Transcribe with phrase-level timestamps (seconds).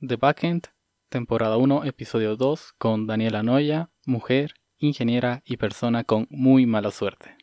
[0.00, 0.68] The Backend,
[1.08, 7.36] temporada 1, episodio 2, con Daniela Noya, mujer, ingeniera y persona con muy mala suerte.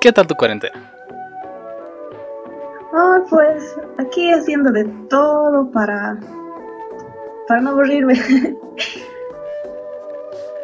[0.00, 0.90] ¿Qué tal tu cuarentena?
[2.94, 6.18] Oh, pues aquí haciendo de todo para,
[7.46, 8.14] para no aburrirme.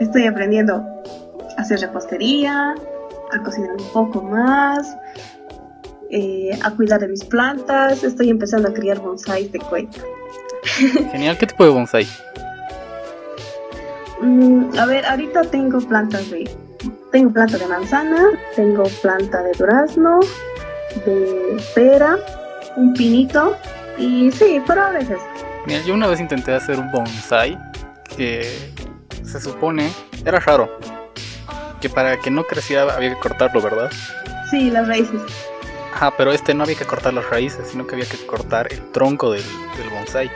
[0.01, 0.83] Estoy aprendiendo
[1.59, 2.75] hacer repostería,
[3.33, 4.97] a cocinar un poco más,
[6.11, 8.05] eh, a cuidar de mis plantas.
[8.05, 9.99] Estoy empezando a criar bonsáis de cuento.
[11.13, 12.07] Genial, ¿qué tipo de bonsai?
[14.21, 16.51] Mm, a ver, ahorita tengo plantas de...
[17.11, 20.21] Tengo planta de manzana, tengo planta de durazno,
[21.05, 22.19] de pera,
[22.77, 23.57] un pinito
[23.99, 25.19] y sí, pero a veces.
[25.67, 27.59] Mira, yo una vez intenté hacer un bonsai
[28.17, 28.43] que
[29.23, 29.91] se supone
[30.25, 30.71] era raro.
[31.83, 33.91] Que para que no creciera había que cortarlo, ¿verdad?
[34.51, 35.21] Sí, las raíces.
[35.93, 38.81] Ajá, pero este no había que cortar las raíces, sino que había que cortar el
[38.93, 39.43] tronco del,
[39.77, 40.31] del bonsai.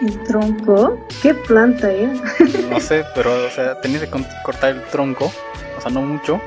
[0.00, 0.98] ¿El tronco?
[1.22, 2.10] ¿Qué planta, eh?
[2.70, 4.10] No sé, pero o sea, tenías que
[4.42, 5.30] cortar el tronco,
[5.76, 6.40] o sea, no mucho,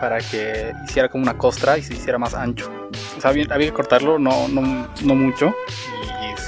[0.00, 2.70] para que hiciera como una costra y se hiciera más ancho.
[3.16, 5.54] O sea, había, había que cortarlo, no, no, no mucho,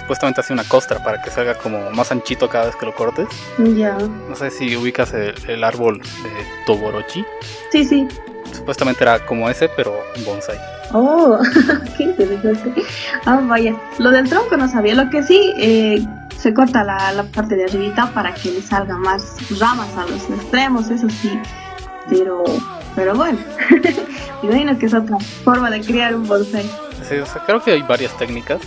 [0.09, 3.29] supuestamente hacía una costra para que salga como más anchito cada vez que lo cortes.
[3.59, 3.99] Ya.
[3.99, 6.31] No sé si ubicas el, el árbol de
[6.65, 7.27] Toborochi.
[7.71, 8.09] Sí, sí.
[8.51, 10.59] Supuestamente era como ese, pero bonsai.
[10.95, 11.39] Oh,
[11.99, 12.85] qué interesante.
[13.27, 13.77] Ah, vaya.
[13.99, 14.95] Lo del tronco no sabía.
[14.95, 16.03] Lo que sí, eh,
[16.39, 20.23] se corta la, la parte de arribita para que le salgan más ramas a los
[20.31, 21.39] extremos, eso sí.
[22.09, 22.45] Pero
[22.97, 23.39] pero bueno,
[24.43, 26.65] imagino que es otra forma de criar un bonsai.
[27.07, 28.61] Sí, o sea, creo que hay varias técnicas.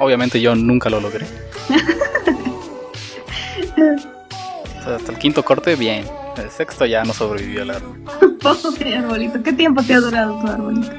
[0.00, 1.26] Obviamente yo nunca lo logré.
[4.94, 6.06] hasta el quinto corte, bien.
[6.36, 7.98] El sexto ya no sobrevivió al árbol.
[8.40, 9.42] Pobre arbolito.
[9.42, 10.92] ¿Qué tiempo te ha durado tu arbolito?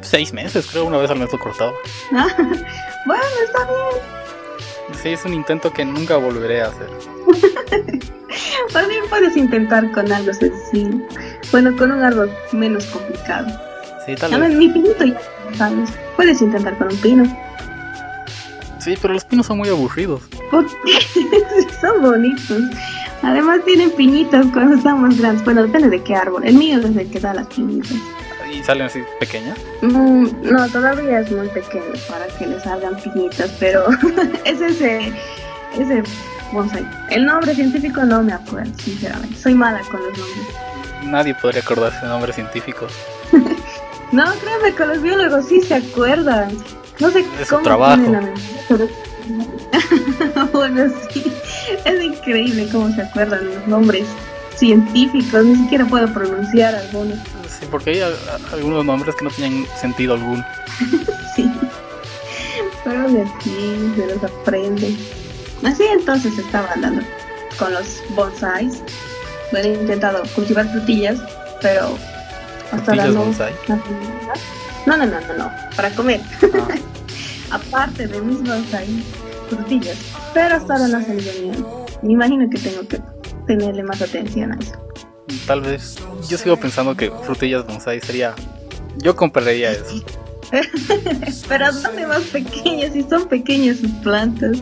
[0.00, 1.72] Seis meses, creo, una vez al mes lo cortaba.
[2.10, 4.98] bueno, está bien.
[5.02, 6.88] Sí, es un intento que nunca volveré a hacer.
[8.72, 10.98] También puedes intentar con algo sencillo.
[11.52, 13.46] Bueno, con un árbol menos complicado.
[14.04, 14.54] Sí, tal vez.
[14.54, 15.20] Mi pinito ya
[15.56, 15.90] sabes.
[16.16, 17.24] Puedes intentar con un pino.
[18.84, 20.20] Sí, pero los pinos son muy aburridos.
[20.50, 20.98] ¿Por qué?
[21.80, 22.62] son bonitos.
[23.22, 25.42] Además tienen piñitas cuando están más grandes.
[25.42, 26.44] Bueno, depende de qué árbol.
[26.44, 27.96] El mío es el que da las piñitas.
[28.52, 29.58] ¿Y salen así pequeñas?
[29.80, 33.86] Mm, no, todavía es muy pequeño para que le salgan piñitas, pero
[34.44, 35.14] es ese,
[35.78, 36.02] ese
[36.52, 36.86] bonsai.
[37.08, 39.34] El nombre científico no me acuerdo, sinceramente.
[39.38, 40.46] Soy mala con los nombres.
[41.04, 42.86] Nadie podría acordarse de nombre científico.
[44.12, 46.50] no, créeme, con los biólogos sí se acuerdan.
[47.00, 48.02] No sé es cómo su trabajo.
[48.68, 48.88] Pero...
[50.52, 51.32] bueno, sí.
[51.84, 54.06] Es increíble cómo se acuerdan los nombres
[54.56, 55.44] científicos.
[55.44, 57.18] Ni siquiera puedo pronunciar algunos.
[57.48, 58.14] Sí, porque hay
[58.52, 60.44] algunos nombres que no tienen sentido alguno.
[61.36, 61.50] sí.
[62.84, 63.08] Pero
[63.42, 64.94] sí, se los aprende.
[65.64, 67.02] Así entonces estaba andando
[67.58, 68.82] con los bonsais.
[69.50, 71.18] Bueno, he intentado cultivar frutillas,
[71.62, 71.96] pero
[72.72, 73.24] hasta ahora no.
[73.24, 73.54] Bonsai?
[74.86, 76.20] No, no, no, no, no, para comer.
[76.42, 76.74] Ah.
[77.50, 78.86] Aparte de mis bonsai,
[79.48, 79.98] frutillas.
[80.32, 81.66] Pero hasta ahora no ha salido bien.
[82.02, 83.00] Me imagino que tengo que
[83.46, 84.74] tenerle más atención a eso.
[85.46, 85.96] Tal vez.
[86.28, 88.34] Yo sigo pensando que frutillas bonsai sería.
[88.98, 90.04] Yo compraría eso.
[91.48, 92.92] pero ¿dónde más pequeñas?
[92.92, 94.58] Si son pequeñas sus plantas.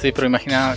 [0.00, 0.76] Sí, pero imagina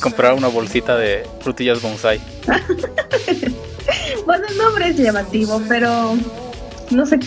[0.00, 2.20] comprar una bolsita de frutillas bonsai.
[4.26, 6.16] bueno, el nombre es llamativo, pero
[6.92, 7.18] no sé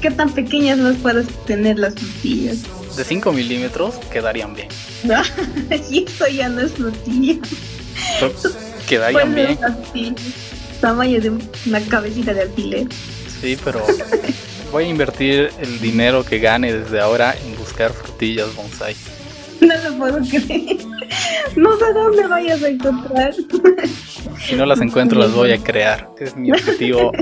[0.00, 2.58] qué tan pequeñas las puedes tener las frutillas.
[2.96, 4.68] De 5 milímetros quedarían bien.
[5.90, 7.36] y eso ya no es frutilla.
[8.88, 9.58] quedarían bien.
[9.64, 10.14] Así,
[10.80, 11.32] tamaño de
[11.66, 12.86] una cabecita de alfiler.
[13.40, 13.84] Sí, pero
[14.70, 18.94] voy a invertir el dinero que gane desde ahora en buscar frutillas bonsai.
[19.60, 20.76] No lo puedo creer.
[21.56, 23.34] No sé dónde vayas a encontrar.
[24.46, 26.10] Si no las encuentro, las voy a crear.
[26.18, 27.12] Es mi objetivo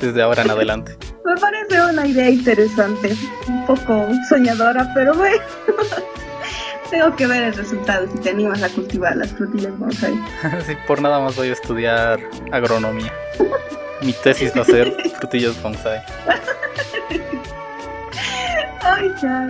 [0.00, 0.96] desde ahora en adelante.
[1.24, 3.14] Me parece una idea interesante.
[3.48, 5.42] Un poco soñadora, pero bueno.
[6.90, 10.12] Tengo que ver el resultado si te animas a cultivar las frutillas bonsai.
[10.66, 12.20] sí, por nada más voy a estudiar
[12.50, 13.12] agronomía.
[14.02, 16.02] Mi tesis va a ser frutillas bonsai.
[18.82, 19.48] Ay, chai.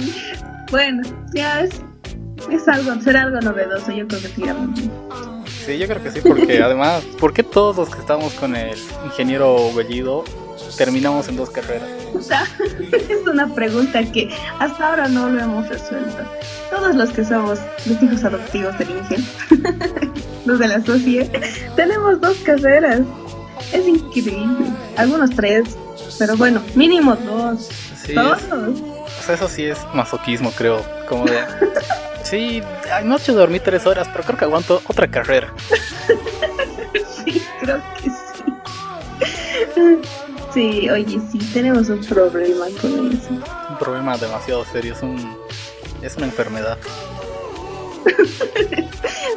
[0.71, 1.03] Bueno,
[1.35, 1.83] ya es
[2.51, 4.43] es algo, será algo novedoso, yo creo que sí.
[5.67, 8.77] Sí, yo creo que sí, porque además, ¿por qué todos los que estamos con el
[9.05, 10.25] ingeniero Bellido
[10.77, 11.89] terminamos en dos carreras?
[12.15, 12.45] O sea,
[12.93, 14.29] es una pregunta que
[14.59, 16.19] hasta ahora no lo hemos resuelto.
[16.71, 19.33] Todos los que somos los hijos adoptivos del ingeniero,
[20.47, 21.29] los de la sociedad,
[21.77, 23.01] tenemos dos carreras.
[23.73, 24.67] Es increíble.
[24.97, 25.77] Algunos tres,
[26.19, 27.69] pero bueno, mínimo dos.
[28.05, 28.39] Sí, Todos.
[28.43, 30.83] es- o sea, eso sí es masoquismo, creo.
[31.09, 31.39] Como de.
[32.33, 35.53] Sí, anoche dormí tres horas, pero creo que aguanto otra carrera.
[37.25, 40.01] Sí, creo que sí.
[40.55, 43.29] Sí, oye, sí, tenemos un problema con eso.
[43.69, 45.37] un problema demasiado serio, es un
[46.01, 46.79] es una enfermedad.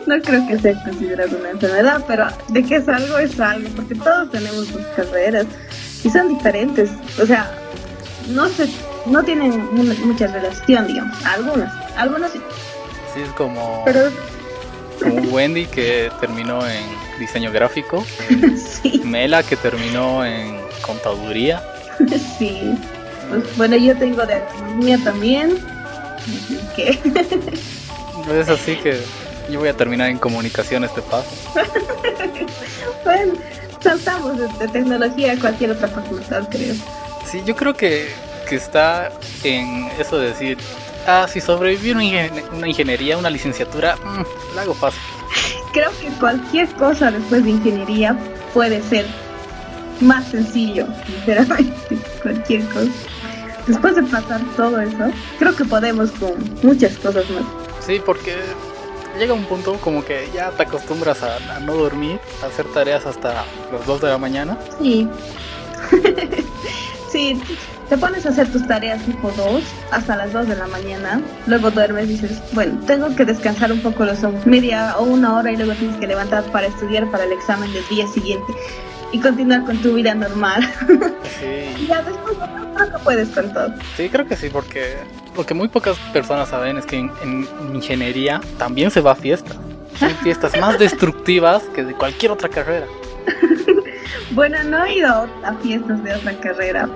[0.08, 3.96] No creo que sea considerado una enfermedad, pero de que es algo, es algo, porque
[3.96, 5.46] todos tenemos sus carreras
[6.04, 6.90] y son diferentes.
[7.22, 7.52] O sea,
[8.30, 8.70] no se,
[9.08, 11.18] no tienen mu- mucha relación, digamos.
[11.26, 12.32] Algunas, algunas
[13.16, 14.12] sí, Sí, es como, pero
[15.02, 16.84] como Wendy que terminó en
[17.20, 18.04] diseño gráfico,
[18.82, 21.64] sí, Mela que terminó en contaduría.
[22.38, 22.76] sí.
[23.30, 25.58] Pues, bueno, yo tengo de economía también.
[26.20, 27.00] Así que,
[28.40, 29.00] Es así que
[29.50, 31.30] yo voy a terminar en comunicación este paso.
[33.04, 33.34] bueno,
[33.82, 36.76] saltamos de, de tecnología a cualquier otra facultad, creo.
[37.26, 38.10] Sí, yo creo que,
[38.48, 39.12] que está
[39.44, 40.58] en eso de decir,
[41.08, 45.00] ah, si sobreviví una, ingen- una ingeniería, una licenciatura, mm, la hago fácil.
[45.74, 48.18] Creo que cualquier cosa después de ingeniería
[48.54, 49.06] puede ser
[50.02, 52.92] más sencillo, sinceramente, cualquier cosa.
[53.68, 56.32] Después de pasar todo eso, creo que podemos con
[56.64, 57.44] muchas cosas más.
[57.86, 58.36] Sí, porque
[59.20, 63.06] llega un punto como que ya te acostumbras a, a no dormir, a hacer tareas
[63.06, 64.58] hasta las 2 de la mañana.
[64.82, 65.08] Sí.
[67.12, 67.42] sí,
[67.90, 71.72] te pones a hacer tus tareas tipo 2 hasta las 2 de la mañana, luego
[71.72, 75.52] duermes y dices, bueno, tengo que descansar un poco los ojos, media o una hora
[75.52, 78.54] y luego tienes que levantar para estudiar para el examen del día siguiente
[79.12, 80.62] y continuar con tu vida normal.
[81.40, 82.38] Sí, y ya después
[82.76, 83.74] creo que puedes con todo.
[83.98, 84.96] sí, creo que sí, porque
[85.36, 89.16] lo que muy pocas personas saben es que en, en ingeniería también se va a
[89.16, 89.58] fiestas.
[90.00, 92.86] Son fiestas más destructivas que de cualquier otra carrera.
[94.32, 96.90] Bueno, no he ido a fiestas de otra carrera,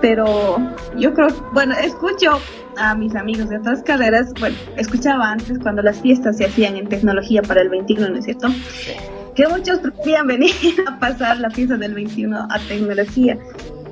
[0.00, 0.56] pero
[0.96, 2.40] yo creo, bueno, escucho
[2.76, 6.88] a mis amigos de otras carreras, bueno, escuchaba antes cuando las fiestas se hacían en
[6.88, 8.48] tecnología para el 21, ¿no es cierto?
[8.48, 8.92] Sí.
[9.34, 10.52] Que muchos preferían venir
[10.86, 13.38] a pasar la fiesta del 21 a tecnología.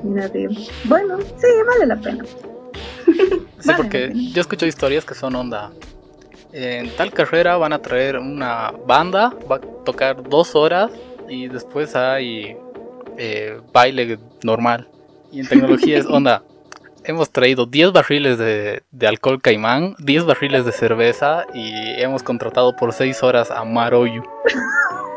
[0.03, 0.49] Mira, de,
[0.85, 2.25] bueno, sí, vale la pena.
[3.65, 4.31] Sí, Vale, porque vale.
[4.33, 5.71] yo escucho historias que son onda.
[6.53, 10.91] En tal carrera van a traer una banda, va a tocar dos horas
[11.31, 12.59] y después hay
[13.17, 14.87] eh, baile normal.
[15.35, 16.45] Y en tecnología es onda.
[17.05, 21.71] Hemos traído 10 barriles de, de alcohol caimán, 10 barriles de cerveza y
[22.01, 24.23] hemos contratado por 6 horas a Maroyu.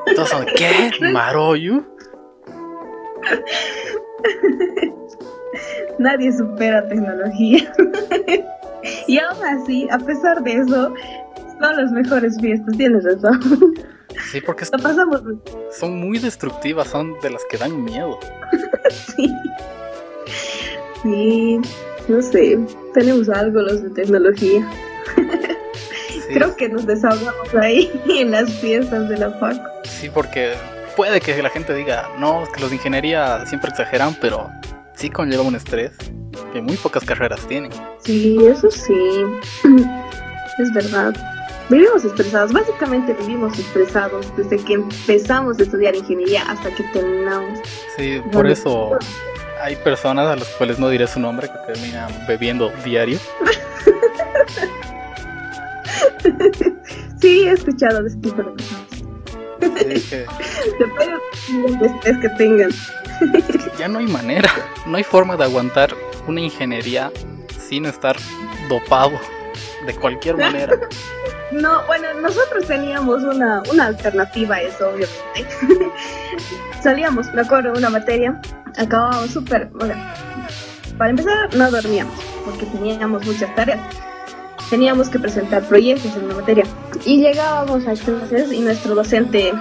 [0.08, 0.92] Entonces, son, ¿qué?
[1.14, 1.86] ¿Maroyu?
[6.00, 7.72] Nadie supera tecnología.
[9.08, 10.94] y aún así, a pesar de eso,
[11.62, 13.40] son las mejores fiestas, tienes razón.
[14.32, 15.22] Sí, porque Lo pasamos
[15.72, 18.20] son muy destructivas, son de las que dan miedo.
[18.90, 19.32] Sí.
[21.04, 21.60] Sí,
[22.08, 22.58] no sé,
[22.94, 24.68] tenemos algo los de tecnología.
[26.10, 29.62] Sí, Creo que nos desahogamos ahí en las fiestas de la facu.
[29.84, 30.54] Sí, porque
[30.96, 34.50] puede que la gente diga, no, es que los de ingeniería siempre exageran, pero
[34.94, 35.92] sí conlleva un estrés
[36.52, 37.72] que muy pocas carreras tienen.
[38.04, 38.94] Sí, eso sí.
[40.60, 41.14] Es verdad.
[41.70, 47.60] Vivimos estresados, básicamente vivimos estresados desde que empezamos a estudiar ingeniería hasta que terminamos.
[47.96, 48.98] Sí, por eso
[49.62, 53.20] hay personas a las cuales no diré su nombre que terminan bebiendo diario.
[57.20, 58.88] Sí, he escuchado de este tipo de personas.
[59.60, 59.64] Sí,
[62.06, 62.70] es que, tengan.
[62.70, 64.50] es que ya no hay manera,
[64.86, 65.96] no hay forma de aguantar
[66.28, 67.12] una ingeniería
[67.60, 68.16] sin estar
[68.70, 69.20] dopado
[69.86, 70.80] de cualquier manera.
[71.52, 75.48] No, bueno, nosotros teníamos una, una alternativa eso, obviamente.
[76.84, 78.40] Salíamos, me acuerdo, una materia,
[78.78, 79.96] acabábamos súper, bueno,
[80.98, 83.80] para empezar no dormíamos, porque teníamos muchas tareas.
[84.70, 86.66] Teníamos que presentar proyectos en una materia.
[87.06, 89.54] Y llegábamos a clases y nuestro docente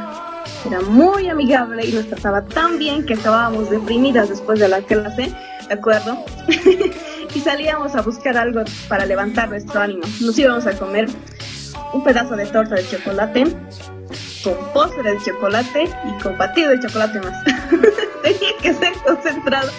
[0.66, 5.33] era muy amigable y nos trataba tan bien que acabábamos deprimidas después de la clase,
[5.69, 6.25] ¿de acuerdo?
[7.35, 10.02] y salíamos a buscar algo para levantar nuestro ánimo.
[10.21, 11.09] Nos íbamos a comer
[11.97, 13.45] un pedazo de torta de chocolate
[14.45, 17.45] con postre de chocolate y con batido de chocolate más.
[18.23, 19.73] Tenía que ser concentrado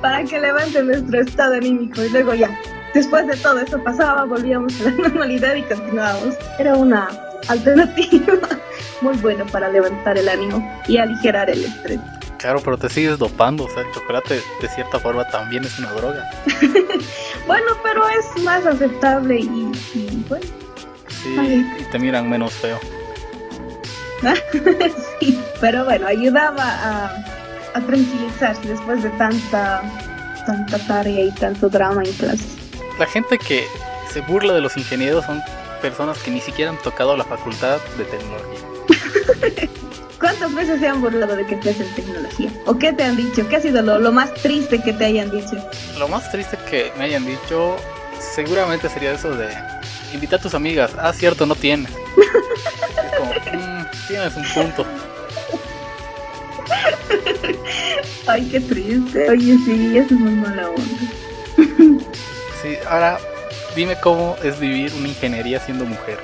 [0.00, 2.50] para que levante nuestro estado anímico y luego ya.
[2.94, 6.34] Después de todo eso pasaba, volvíamos a la normalidad y continuábamos.
[6.58, 7.08] Era una
[7.48, 8.38] alternativa
[9.00, 12.00] muy buena para levantar el ánimo y aligerar el estrés.
[12.38, 15.92] Claro, pero te sigues dopando, o sea, el chocolate de cierta forma también es una
[15.92, 16.30] droga.
[17.46, 20.46] Bueno, pero es más aceptable y, y bueno,
[21.38, 21.66] Ay.
[21.80, 22.78] y te miran menos feo.
[25.20, 27.24] sí, pero bueno, ayudaba a,
[27.74, 29.82] a tranquilizarse después de tanta,
[30.46, 32.44] tanta tarea y tanto drama en clase.
[32.98, 33.66] La gente que
[34.10, 35.42] se burla de los ingenieros son
[35.82, 39.68] personas que ni siquiera han tocado la facultad de tecnología.
[40.18, 42.50] ¿Cuántas veces se han burlado de que te hacen tecnología?
[42.64, 43.46] ¿O qué te han dicho?
[43.48, 45.56] ¿Qué ha sido lo, lo, más triste que te hayan dicho?
[45.98, 47.76] Lo más triste que me hayan dicho
[48.18, 49.48] seguramente sería eso de
[50.12, 50.92] invita a tus amigas.
[50.98, 51.90] Ah, cierto, no tienes.
[51.90, 54.86] es como, mmm, tienes un punto.
[58.26, 59.30] Ay, qué triste.
[59.30, 62.04] Oye, sí, eso es muy mala onda.
[62.62, 63.18] sí, ahora
[63.74, 66.18] dime cómo es vivir una ingeniería siendo mujer.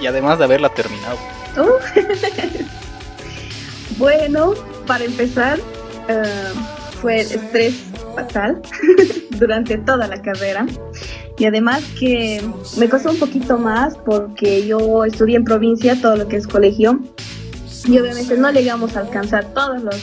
[0.00, 1.18] Y además de haberla terminado.
[1.56, 1.78] Uh.
[3.98, 4.54] Bueno,
[4.86, 7.74] para empezar, uh, fue estrés
[8.14, 8.60] fatal
[9.38, 10.66] durante toda la carrera.
[11.38, 12.42] Y además que
[12.78, 17.00] me costó un poquito más porque yo estudié en provincia, todo lo que es colegio.
[17.86, 19.96] Y obviamente no llegamos a alcanzar todos los,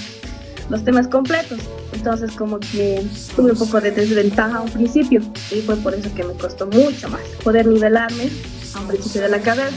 [0.70, 1.60] los temas completos.
[1.94, 3.04] Entonces como que
[3.36, 5.22] tuve un poco de desventaja a un principio.
[5.52, 8.30] Y fue por eso que me costó mucho más poder nivelarme
[8.76, 9.72] a un principio de la carrera.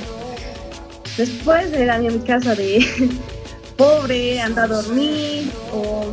[1.16, 2.84] Después de ir a mi casa de
[3.76, 6.06] pobre, anda a dormir, o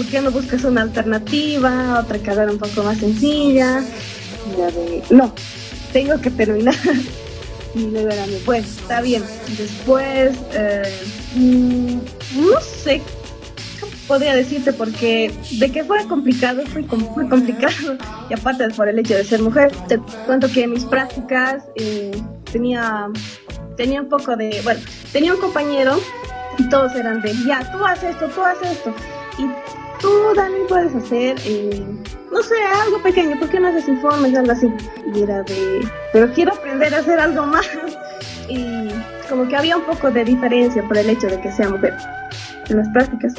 [0.00, 3.84] ¿por qué no buscas una alternativa, otra carrera un poco más sencilla?
[5.10, 5.34] No,
[5.92, 6.74] tengo que terminar.
[7.74, 7.92] y
[8.46, 9.22] pues, está bien.
[9.58, 10.82] Después, eh,
[11.36, 13.02] no sé
[14.08, 17.98] podría decirte porque de que fue complicado, fue muy complicado
[18.30, 22.10] y aparte por el hecho de ser mujer, te cuento que mis prácticas eh,
[22.50, 23.08] tenía,
[23.76, 24.80] tenía un poco de, bueno,
[25.12, 26.00] tenía un compañero
[26.58, 28.94] y todos eran de, ya, tú haces esto, tú haces esto.
[29.38, 31.84] Y tú también puedes hacer, eh,
[32.32, 32.54] no sé,
[32.84, 34.72] algo pequeño, ¿por qué no haces informes, algo así?
[35.14, 35.80] Y era de,
[36.12, 37.68] pero quiero aprender a hacer algo más.
[38.48, 38.88] Y
[39.28, 41.94] como que había un poco de diferencia por el hecho de que sea mujer
[42.68, 43.34] en las prácticas.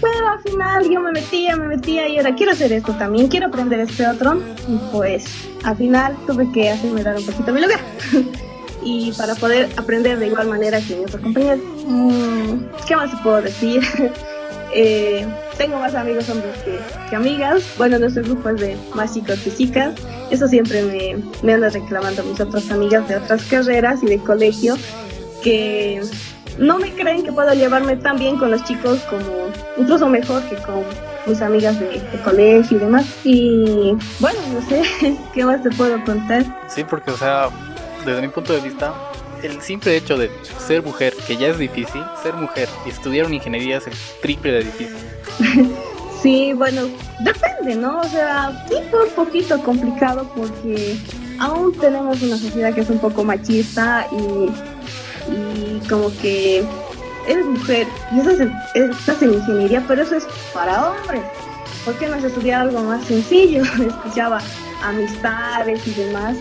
[0.00, 3.46] Pero al final yo me metía, me metía y era, quiero hacer esto también, quiero
[3.46, 4.40] aprender este otro.
[4.68, 5.24] Y pues
[5.64, 7.80] al final tuve que hacerme dar un poquito mi lugar.
[8.82, 11.20] y para poder aprender de igual manera que mi otro.
[11.20, 13.82] Mm, ¿Qué más puedo decir?
[14.72, 15.26] eh,
[15.58, 16.54] tengo más amigos hombres
[17.08, 17.62] que, amigas.
[17.76, 19.94] Bueno, nuestro grupo es de más chicos que chicas.
[20.30, 24.76] Eso siempre me, anda reclamando mis otras amigas de otras carreras y de colegio
[25.42, 26.02] que
[26.58, 30.56] no me creen que puedo llevarme tan bien con los chicos como incluso mejor que
[30.56, 30.84] con
[31.26, 33.06] mis amigas de, colegio y demás.
[33.24, 36.44] Y bueno, no sé qué más te puedo contar.
[36.68, 37.48] Sí, porque o sea,
[38.04, 38.92] desde mi punto de vista,
[39.44, 40.30] el simple hecho de
[40.66, 43.84] ser mujer, que ya es difícil, ser mujer y estudiar una ingeniería es
[44.20, 44.96] triple de difícil.
[46.22, 46.82] sí, bueno,
[47.20, 48.00] depende, ¿no?
[48.00, 50.96] O sea, sí fue un poquito complicado porque
[51.38, 54.50] aún tenemos una sociedad que es un poco machista y,
[55.88, 56.64] como que
[57.26, 58.40] eres mujer y eso es,
[58.74, 61.22] estás en ingeniería, pero eso es para hombres.
[61.84, 63.62] ¿Por qué no has estudiado algo más sencillo?
[63.88, 64.40] Escuchaba
[64.82, 66.36] amistades y demás,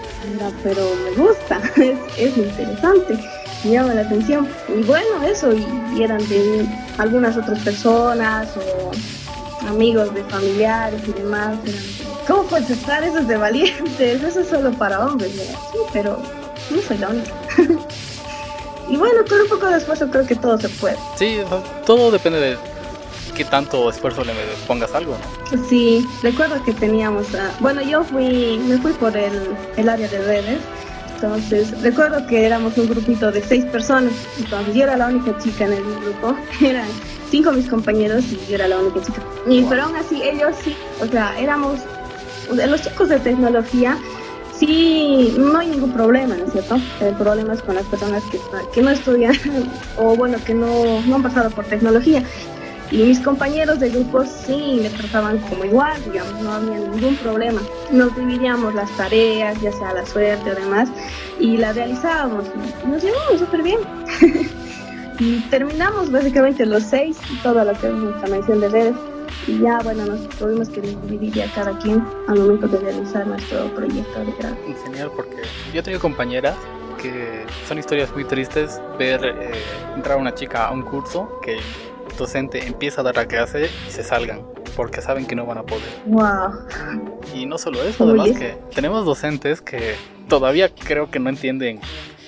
[0.63, 3.17] pero me gusta, es, es, interesante,
[3.63, 4.47] me llama la atención.
[4.69, 6.65] Y bueno, eso, y, eran de
[6.97, 11.57] algunas otras personas o amigos de familiares y demás.
[12.27, 13.03] ¿Cómo puedes estar?
[13.03, 16.21] Eso es de valientes, eso es solo para hombres, sí, pero
[16.69, 17.33] no soy la única.
[18.89, 20.97] y bueno, con un poco de creo que todo se puede.
[21.15, 21.39] Sí,
[21.85, 22.68] todo depende de
[23.39, 24.33] qué tanto esfuerzo le
[24.67, 25.63] pongas algo, ¿no?
[25.69, 29.31] Sí, recuerdo que teníamos, a, bueno, yo fui, me fui por el,
[29.77, 30.59] el área de redes,
[31.15, 35.63] entonces recuerdo que éramos un grupito de seis personas, entonces yo era la única chica
[35.63, 36.89] en el grupo, eran
[37.31, 39.21] cinco mis compañeros y yo era la única chica.
[39.47, 39.69] Y wow.
[39.69, 41.79] pero aún así ellos sí, o sea, éramos,
[42.51, 43.97] los chicos de tecnología,
[44.53, 46.77] sí, no hay ningún problema, ¿no es cierto?
[46.99, 48.37] El problema es con las personas que,
[48.73, 49.33] que no estudian
[49.97, 52.21] o bueno, que no, no han pasado por tecnología.
[52.91, 57.61] Y mis compañeros de grupo sí me trataban como igual, digamos, no había ningún problema.
[57.91, 60.89] Nos dividíamos las tareas, ya sea la suerte o demás,
[61.39, 62.45] y las realizábamos.
[62.87, 63.79] Nos llevamos súper bien.
[65.19, 68.95] y terminamos básicamente los seis, todo lo que es nuestra mención de redes.
[69.45, 73.65] Y ya, bueno, nos tuvimos que dividir ya cada quien al momento de realizar nuestro
[73.75, 74.55] proyecto de grado.
[74.83, 75.37] Genial, porque
[75.73, 76.55] yo he tenido compañeras
[77.01, 79.51] que son historias muy tristes ver eh,
[79.95, 81.59] entrar una chica a un curso que
[82.19, 84.41] docente empieza a dar la clase y se salgan
[84.75, 85.89] porque saben que no van a poder.
[86.05, 86.53] Wow.
[87.33, 89.95] Y no solo eso, además que tenemos docentes que
[90.27, 91.79] todavía creo que no entienden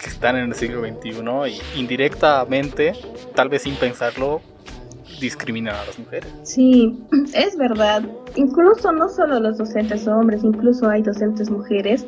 [0.02, 1.10] que están en el siglo XXI
[1.48, 2.94] y indirectamente,
[3.36, 4.42] tal vez sin pensarlo,
[5.20, 6.34] discriminan a las mujeres.
[6.44, 7.00] Sí,
[7.34, 8.04] es verdad.
[8.36, 12.06] Incluso no solo los docentes hombres, incluso hay docentes mujeres.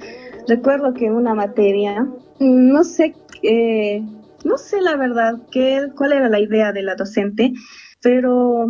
[0.47, 2.05] Recuerdo que en una materia,
[2.39, 4.03] no sé, eh,
[4.43, 7.53] no sé la verdad qué, cuál era la idea de la docente,
[8.01, 8.67] pero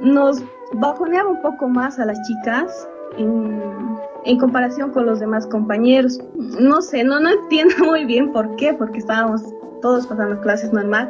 [0.00, 6.20] nos bajoneaba un poco más a las chicas en, comparación con los demás compañeros.
[6.36, 9.42] No sé, no, entiendo muy bien por qué, porque estábamos
[9.80, 11.08] todos pasando clases normal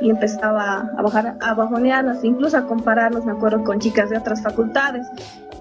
[0.00, 4.42] y empezaba a bajar, a bajonearnos, incluso a compararnos, me acuerdo, con chicas de otras
[4.42, 5.06] facultades,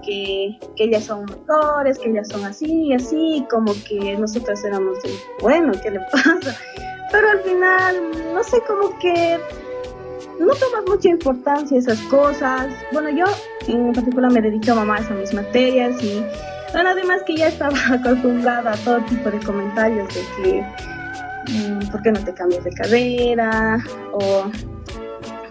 [0.04, 5.10] que, que ellas son mejores, que ellas son así, así, como que nosotros éramos de,
[5.42, 6.56] bueno, ¿qué le pasa?
[7.16, 9.40] Pero al final, no sé, como que
[10.38, 12.68] no tomas mucha importancia esas cosas.
[12.92, 13.24] Bueno, yo
[13.70, 16.22] en particular me dedicaba más a mis materias y
[16.74, 20.66] bueno, además que ya estaba acostumbrada a todo tipo de comentarios de que
[21.54, 23.78] mm, ¿por qué no te cambias de carrera?
[24.12, 24.52] o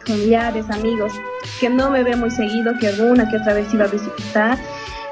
[0.06, 1.14] familiares, amigos,
[1.60, 4.58] que no me ve muy seguido, que alguna que otra vez iba a visitar,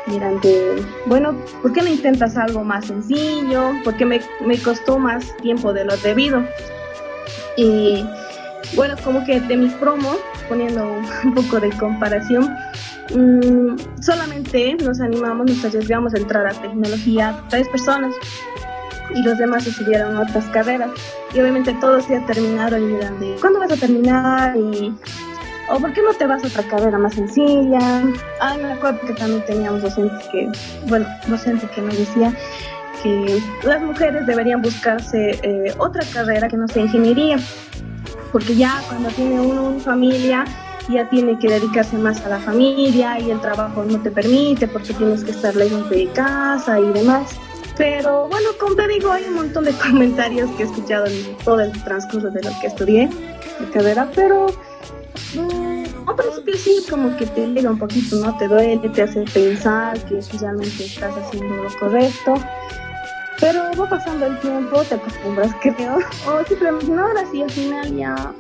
[0.07, 3.73] miran de, bueno, ¿por qué no intentas algo más sencillo?
[3.85, 6.43] Porque me, me costó más tiempo de lo debido.
[7.57, 8.05] Y
[8.75, 10.19] bueno, como que de mis promos,
[10.49, 10.85] poniendo
[11.25, 12.55] un poco de comparación,
[13.15, 18.15] mmm, solamente nos animamos, nos arriesgamos a entrar a tecnología tres personas
[19.15, 20.91] y los demás estudiaron otras carreras.
[21.35, 24.57] Y obviamente todos ya terminaron y miran de, ¿cuándo vas a terminar?
[24.57, 24.95] Y,
[25.73, 28.03] o ¿por qué no te vas a otra carrera más sencilla?
[28.41, 30.49] Ah, me acuerdo que también teníamos docentes que,
[30.87, 32.35] bueno, docentes que nos decía
[33.03, 37.39] que las mujeres deberían buscarse eh, otra carrera que no sea ingeniería
[38.33, 40.45] porque ya cuando tiene uno una familia,
[40.89, 44.95] ya tiene que dedicarse más a la familia y el trabajo no te permite porque
[44.95, 47.37] tienes que estar lejos de casa y demás.
[47.77, 51.61] Pero bueno, como te digo, hay un montón de comentarios que he escuchado en todo
[51.61, 53.09] el transcurso de lo que estudié
[53.61, 54.47] de carrera, pero
[56.07, 58.37] al principio sí, como que te llega un poquito, ¿no?
[58.39, 62.35] Te duele, te hace pensar que realmente estás haciendo lo correcto.
[63.41, 67.97] Pero va pasando el tiempo, te acostumbras, creo, o simplemente no, ahora sí, al final
[67.97, 68.33] ya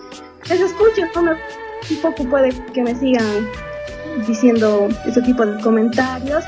[0.48, 1.02] les escucho,
[1.90, 3.48] un poco puede que me sigan
[4.26, 6.44] diciendo ese tipo de comentarios,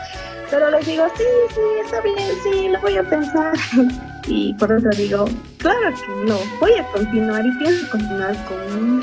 [0.50, 3.52] pero les digo, sí, sí, está bien, sí, lo voy a pensar.
[4.26, 5.26] Y por eso digo,
[5.58, 9.02] claro que no, voy a continuar y pienso continuar con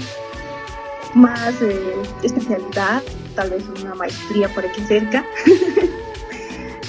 [1.13, 1.93] más eh,
[2.23, 3.03] especialidad,
[3.35, 5.25] tal vez una maestría por aquí cerca.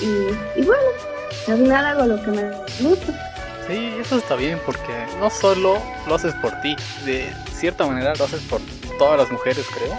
[0.00, 0.82] y, y bueno,
[1.48, 3.32] al final hago lo que me gusta.
[3.66, 8.24] Sí, eso está bien porque no solo lo haces por ti, de cierta manera lo
[8.24, 8.60] haces por
[8.98, 9.96] todas las mujeres, creo.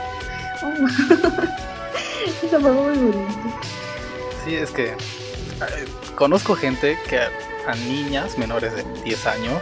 [2.44, 3.30] eso fue muy bonito.
[4.44, 4.96] Sí, es que eh,
[6.16, 9.62] conozco gente que a, niñas menores de 10 años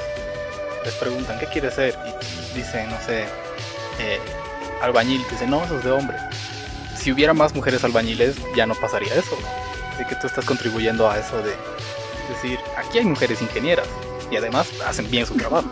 [0.83, 3.25] les preguntan qué quieres ser y dicen, no sé,
[3.99, 4.19] eh,
[4.81, 6.17] albañil, dicen, no, eso es de hombre.
[6.95, 9.37] Si hubiera más mujeres albañiles ya no pasaría eso
[10.05, 11.53] que tú estás contribuyendo a eso de
[12.29, 13.87] decir, aquí hay mujeres ingenieras
[14.29, 15.69] y además hacen bien su trabajo.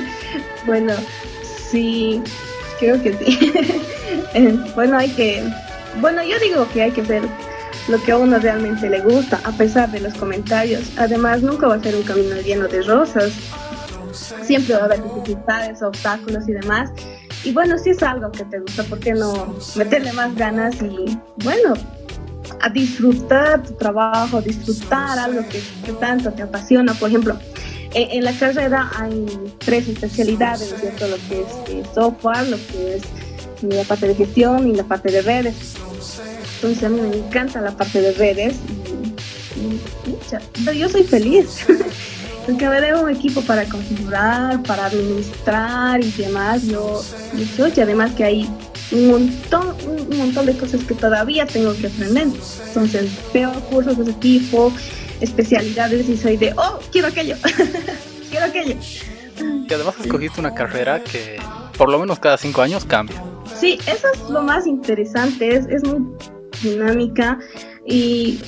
[0.66, 0.94] bueno,
[1.70, 2.22] sí,
[2.78, 3.52] creo que sí.
[4.34, 5.44] Eh, bueno, hay que,
[6.00, 7.22] bueno, yo digo que hay que ver
[7.88, 10.90] lo que a uno realmente le gusta, a pesar de los comentarios.
[10.96, 13.32] Además, nunca va a ser un camino lleno de rosas.
[14.42, 16.90] Siempre va a haber dificultades, obstáculos y demás.
[17.44, 21.18] Y bueno, si es algo que te gusta, ¿por qué no meterle más ganas y,
[21.44, 21.74] bueno,
[22.60, 25.60] a disfrutar tu trabajo, disfrutar algo que,
[25.92, 26.94] tanto te apasiona.
[26.94, 27.38] Por ejemplo,
[27.92, 29.26] en, la carrera hay
[29.58, 31.08] tres especialidades, ¿no es cierto?
[31.08, 33.02] Lo que es eh, software, lo que es
[33.62, 35.74] la parte de gestión y la parte de redes.
[36.56, 38.56] Entonces a mí me encanta la parte de redes
[39.56, 41.66] y, yo soy feliz.
[42.46, 46.66] Porque me debo un equipo para configurar, para administrar y demás.
[46.66, 47.02] Yo,
[47.56, 48.50] yo y además que hay
[48.92, 52.28] un montón, un montón de cosas que todavía tengo que aprender.
[52.66, 54.72] Entonces veo cursos de ese tipo,
[55.20, 57.36] especialidades y soy de, oh, quiero aquello,
[58.30, 58.76] quiero aquello.
[59.68, 61.38] Y además escogiste una carrera que
[61.76, 63.22] por lo menos cada cinco años cambia.
[63.58, 66.04] Sí, eso es lo más interesante, es, es muy
[66.62, 67.38] dinámica
[67.86, 68.40] y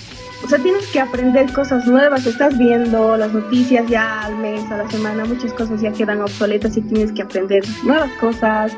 [0.46, 4.76] o sea, tienes que aprender cosas nuevas, estás viendo las noticias ya al mes, a
[4.76, 8.72] la semana, muchas cosas ya quedan obsoletas y tienes que aprender nuevas cosas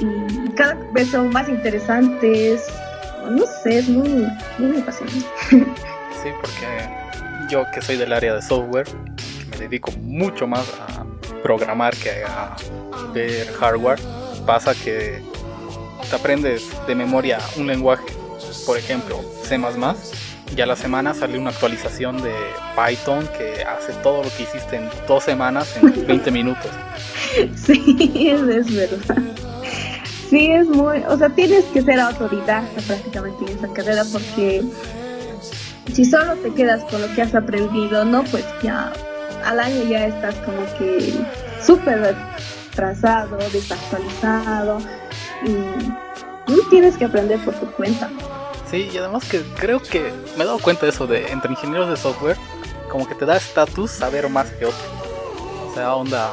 [0.00, 2.66] y cada vez son más interesantes.
[3.30, 4.26] No sé, es muy,
[4.58, 5.26] muy apasionante.
[6.22, 6.88] Sí, porque
[7.48, 8.88] yo que soy del área de software,
[9.48, 11.04] me dedico mucho más a
[11.40, 12.56] programar que a
[13.12, 14.00] ver hardware,
[14.44, 15.22] pasa que
[16.10, 18.06] te aprendes de memoria un lenguaje,
[18.66, 19.56] por ejemplo, C++,
[20.54, 22.32] y a la semana sale una actualización de
[22.74, 26.70] Python que hace todo lo que hiciste en dos semanas en 20 minutos.
[27.56, 29.22] Sí, es verdad.
[30.30, 34.62] Sí, es muy, o sea, tienes que ser autodidacta prácticamente en esa carrera porque
[35.92, 38.92] si solo te quedas con lo que has aprendido, no, pues ya
[39.44, 41.14] al año ya estás como que
[41.64, 42.14] súper
[42.74, 44.78] trazado, desactualizado.
[45.44, 48.10] Y tienes que aprender por tu cuenta.
[48.70, 51.88] Sí, y además que creo que me he dado cuenta de eso de entre ingenieros
[51.88, 52.36] de software,
[52.90, 54.78] como que te da estatus saber más que otro.
[55.70, 56.32] O sea, onda,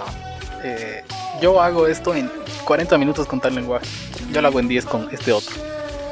[0.64, 1.04] eh,
[1.42, 2.32] yo hago esto en
[2.66, 3.86] 40 minutos con tal lenguaje,
[4.32, 5.56] yo lo hago en 10 con este otro.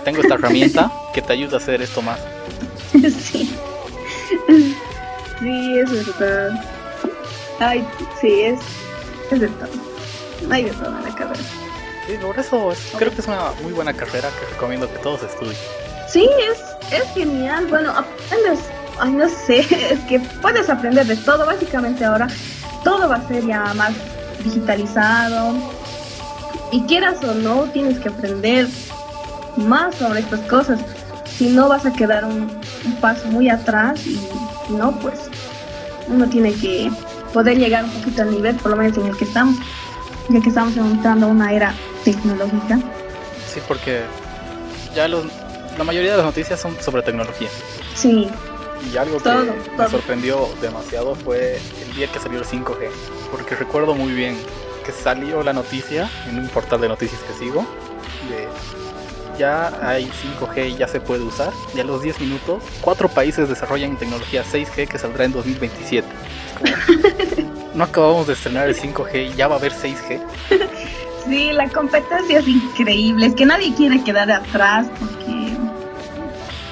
[0.04, 2.20] Tengo esta herramienta que te ayuda a hacer esto más.
[2.92, 3.56] sí.
[5.40, 6.64] Sí, es verdad.
[7.60, 7.88] Ay,
[8.20, 8.60] sí, es,
[9.32, 9.70] es de todo.
[10.52, 11.40] Hay de todo en la carrera.
[12.08, 15.58] Sí, por eso creo que es una muy buena carrera que recomiendo que todos estudien.
[16.12, 16.60] Sí, es,
[16.92, 17.68] es genial.
[17.68, 18.60] Bueno, aprendes,
[19.00, 19.60] ay, no sé,
[19.94, 21.46] es que puedes aprender de todo.
[21.46, 22.28] Básicamente ahora
[22.84, 23.94] todo va a ser ya más
[24.44, 25.54] digitalizado.
[26.72, 28.68] Y quieras o no, tienes que aprender
[29.58, 30.80] más sobre estas cosas.
[31.38, 32.60] Si no, vas a quedar un,
[33.00, 34.20] paso muy atrás y
[34.70, 35.30] no, pues
[36.08, 36.92] uno tiene que
[37.34, 39.56] poder llegar un poquito al nivel, por lo menos en el que estamos,
[40.30, 42.80] ya que estamos entrando a una era tecnológica.
[43.54, 44.04] Sí, porque
[44.96, 45.26] ya los,
[45.78, 47.50] la mayoría de las noticias son sobre tecnología.
[47.96, 48.30] Sí.
[48.92, 49.46] Y algo que Todo,
[49.78, 52.90] me sorprendió demasiado fue el día que salió el 5G.
[53.32, 54.38] Porque recuerdo muy bien
[54.86, 57.66] que salió la noticia en un portal de noticias que sigo
[58.30, 58.48] de
[59.38, 61.52] ya hay 5G y ya se puede usar.
[61.76, 66.08] Y a los 10 minutos, cuatro países desarrollan tecnología 6G que saldrá en 2027.
[66.64, 70.22] Es como, no acabamos de estrenar el 5G y ya va a haber 6G.
[71.28, 75.21] Sí, la competencia es increíble, es que nadie quiere quedar atrás porque,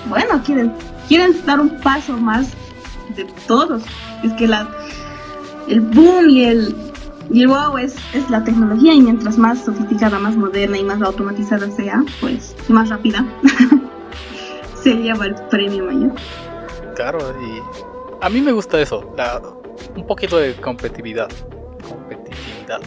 [0.10, 0.74] bueno, quieren,
[1.08, 2.50] quieren dar un paso más
[3.16, 3.84] de todos.
[4.24, 4.68] Es que la,
[5.68, 6.76] el boom y el,
[7.32, 11.02] y el wow es, es la tecnología y mientras más sofisticada, más moderna y más
[11.02, 13.26] automatizada sea, pues más rápida
[14.84, 16.14] se lleva el premio mayor.
[16.96, 17.62] Claro, y
[18.22, 19.42] a mí me gusta eso, la,
[19.96, 21.30] un poquito de competitividad.
[21.88, 22.82] Competitividad.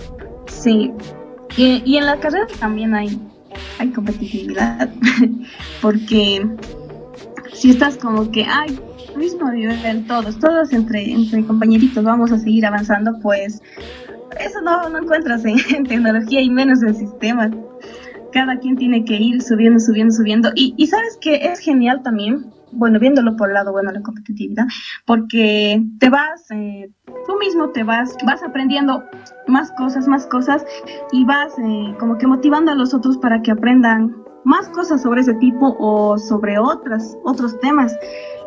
[0.47, 0.93] Sí,
[1.57, 3.19] y, y en la carrera también hay,
[3.79, 4.91] hay competitividad,
[5.81, 6.47] porque
[7.53, 8.79] si estás como que, ay,
[9.17, 13.61] mismo nivel todos, todos entre, entre compañeritos vamos a seguir avanzando, pues
[14.41, 17.51] eso no, no encuentras en, tecnología y menos en sistemas.
[18.33, 20.51] Cada quien tiene que ir subiendo, subiendo, subiendo.
[20.55, 24.65] Y, y sabes que es genial también, bueno, viéndolo por el lado bueno la competitividad,
[25.05, 26.91] porque te vas, eh,
[27.27, 29.05] tú mismo te vas, vas aprendiendo
[29.47, 30.65] más cosas, más cosas
[31.13, 35.21] y vas eh, como que motivando a los otros para que aprendan más cosas sobre
[35.21, 37.97] ese tipo o sobre otras, otros temas.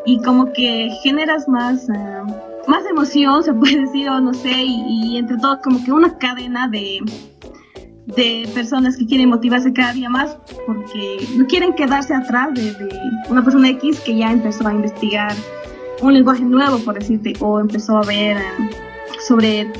[0.05, 2.21] Y como que generas más, eh,
[2.67, 6.17] más emoción, se puede decir, o no sé, y, y entre todos como que una
[6.17, 6.99] cadena de,
[8.05, 12.99] de personas que quieren motivarse cada día más porque no quieren quedarse atrás de, de
[13.29, 15.33] una persona X que ya empezó a investigar
[16.01, 18.69] un lenguaje nuevo, por decirte, o empezó a ver eh,
[19.27, 19.71] sobre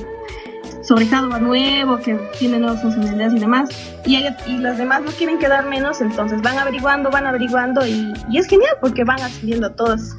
[0.88, 3.70] sobre hardware nuevo que tiene nuevas funcionalidades y demás
[4.06, 8.14] y, hay- y los demás no quieren quedar menos entonces van averiguando van averiguando y,
[8.30, 10.16] y es genial porque van ascendiendo todos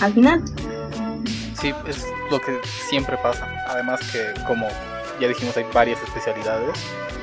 [0.00, 0.42] al final
[1.60, 3.46] Sí, es lo que siempre pasa.
[3.68, 4.66] Además que, como
[5.20, 6.70] ya dijimos, hay varias especialidades.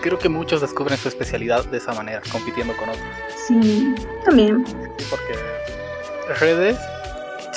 [0.03, 3.03] Creo que muchos descubren su especialidad de esa manera, compitiendo con otros.
[3.47, 4.75] sí también Sí,
[5.09, 6.77] porque redes,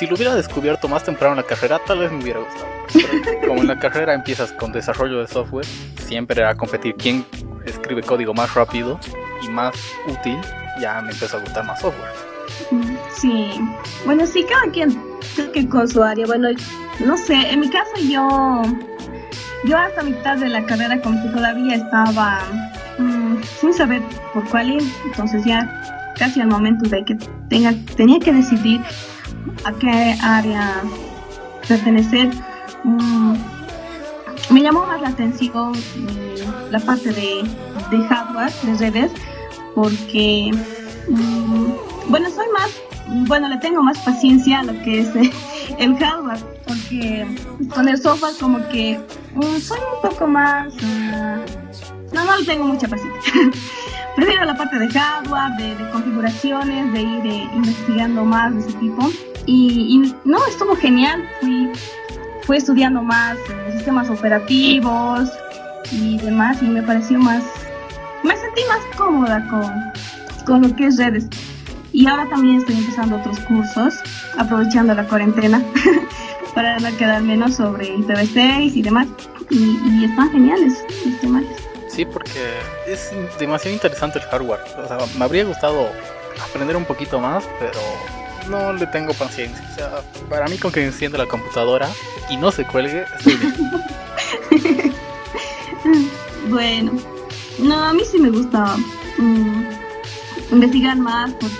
[0.01, 2.67] si lo hubiera descubierto más temprano en la carrera, tal vez me hubiera gustado.
[3.47, 5.67] Como en la carrera empiezas con desarrollo de software,
[6.07, 7.23] siempre era competir quién
[7.67, 8.99] escribe código más rápido
[9.43, 9.75] y más
[10.09, 10.39] útil,
[10.81, 12.13] ya me empezó a gustar más software.
[13.13, 13.61] Sí,
[14.07, 14.99] bueno, sí, cada quien
[15.53, 16.25] que con su área.
[16.25, 16.49] Bueno,
[17.01, 18.63] no sé, en mi caso yo,
[19.67, 22.41] yo hasta mitad de la carrera como que todavía estaba
[22.97, 24.01] mm, sin saber
[24.33, 27.19] por cuál ir, entonces ya casi al momento de que
[27.51, 28.81] tenga, tenía que decidir
[29.65, 30.83] a qué área
[31.67, 32.31] pertenecer,
[32.85, 33.35] mm,
[34.51, 37.43] me llamó más la atención mm, la parte de,
[37.91, 39.13] de hardware, de redes,
[39.75, 40.51] porque
[41.09, 42.71] mm, bueno, soy más,
[43.29, 45.11] bueno, le tengo más paciencia a lo que es
[45.79, 47.27] el hardware, porque
[47.75, 49.01] con el software como que
[49.61, 50.75] soy un poco más,
[52.13, 53.33] no, no le tengo mucha paciencia.
[54.17, 58.73] Prefiero la parte de hardware, de, de configuraciones, de ir eh, investigando más de ese
[58.75, 59.09] tipo.
[59.53, 61.29] Y, no, estuvo genial.
[61.41, 61.73] Fui,
[62.43, 65.29] fui estudiando más eh, sistemas operativos
[65.91, 67.43] y demás, y me pareció más,
[68.23, 71.27] me sentí más cómoda con, con lo que es redes.
[71.93, 73.95] Y ahora también estoy empezando otros cursos,
[74.39, 75.61] aprovechando la cuarentena,
[76.55, 79.09] para no quedar menos sobre IPv6 y demás.
[79.51, 81.45] Y, y están geniales los temas.
[81.89, 82.55] Sí, porque
[82.87, 83.11] es
[83.41, 84.61] demasiado interesante el hardware.
[84.79, 85.89] O sea, me habría gustado
[86.41, 87.81] aprender un poquito más, pero
[88.49, 89.65] no le tengo paciencia.
[89.71, 91.89] O sea, para mí con que encienda la computadora
[92.29, 94.95] y no se cuelgue, estoy bien.
[96.49, 96.93] Bueno,
[97.59, 98.77] no, a mí sí me gusta
[99.19, 99.63] mm,
[100.53, 101.57] investigar más, porque,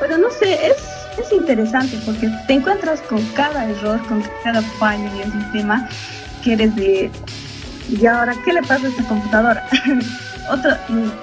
[0.00, 0.76] pero no sé, es,
[1.18, 5.88] es interesante porque te encuentras con cada error, con cada fallo en el sistema
[6.42, 7.10] que eres de,
[7.90, 9.68] y ahora, ¿qué le pasa a esta computadora?
[10.50, 10.70] Otro,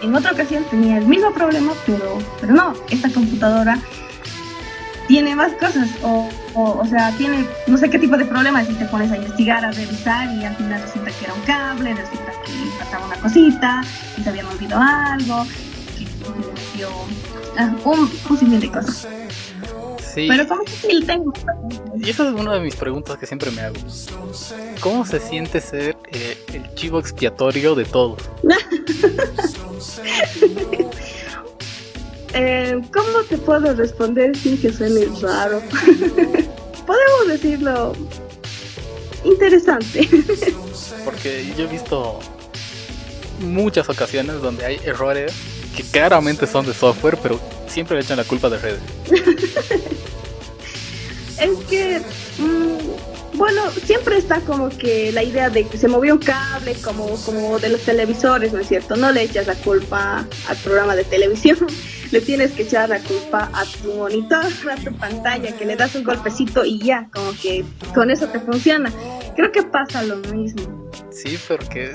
[0.02, 3.80] en otra ocasión tenía el mismo problema, pero, pero no, esta computadora
[5.08, 8.86] tiene más cosas, o, o, sea, tiene no sé qué tipo de problemas y te
[8.86, 12.52] pones a investigar, a revisar y al final resulta que era un cable, resulta que
[12.80, 13.82] faltaba una cosita,
[14.18, 15.46] y se había movido algo,
[15.98, 16.06] que
[16.38, 16.90] metió
[17.58, 19.08] ah, un, un de cosas.
[20.14, 20.28] Sí.
[20.30, 21.34] Pero como que sí tengo.
[21.96, 23.78] Y esa es una de mis preguntas que siempre me hago.
[24.80, 28.18] ¿Cómo se siente ser eh, el chivo expiatorio de todo?
[32.34, 35.62] Eh, ¿Cómo te puedo responder sin que suene raro?
[36.86, 37.94] Podemos decirlo
[39.24, 40.10] interesante.
[41.06, 42.20] Porque yo he visto
[43.40, 45.34] muchas ocasiones donde hay errores
[45.76, 48.82] que claramente son de software, pero siempre le echan la culpa de redes.
[51.40, 52.02] es que,
[52.38, 52.78] mm,
[53.36, 57.60] bueno, siempre está como que la idea de que se movió un cable como, como
[57.60, 58.96] de los televisores, ¿no es cierto?
[58.96, 61.58] No le echas la culpa al programa de televisión
[62.14, 65.96] le tienes que echar la culpa a tu monitor, a tu pantalla, que le das
[65.96, 67.66] un golpecito y ya, como que
[67.96, 68.92] con eso te funciona.
[69.36, 70.92] Creo que pasa lo mismo.
[71.12, 71.92] Sí, porque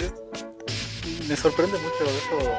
[1.28, 2.50] me sorprende mucho eso.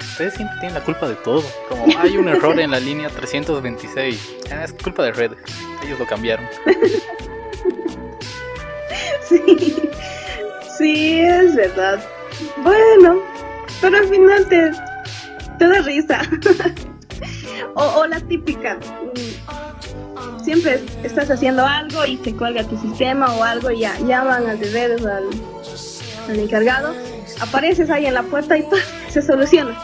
[0.00, 1.42] Ustedes siempre tienen la culpa de todo.
[1.68, 4.36] Como hay un error en la línea 326.
[4.50, 5.32] Ah, es culpa de Red.
[5.82, 6.46] Ellos lo cambiaron.
[9.28, 9.76] sí,
[10.76, 12.00] sí, es verdad.
[12.62, 13.20] Bueno,
[13.80, 14.72] pero al final te,
[15.58, 16.22] te da risa.
[17.74, 23.70] o, la típica, mm, siempre estás haciendo algo y se cuelga tu sistema o algo
[23.70, 25.24] y ya llaman al de redes al,
[26.28, 26.94] al, encargado,
[27.40, 28.64] apareces ahí en la puerta y
[29.08, 29.76] se soluciona.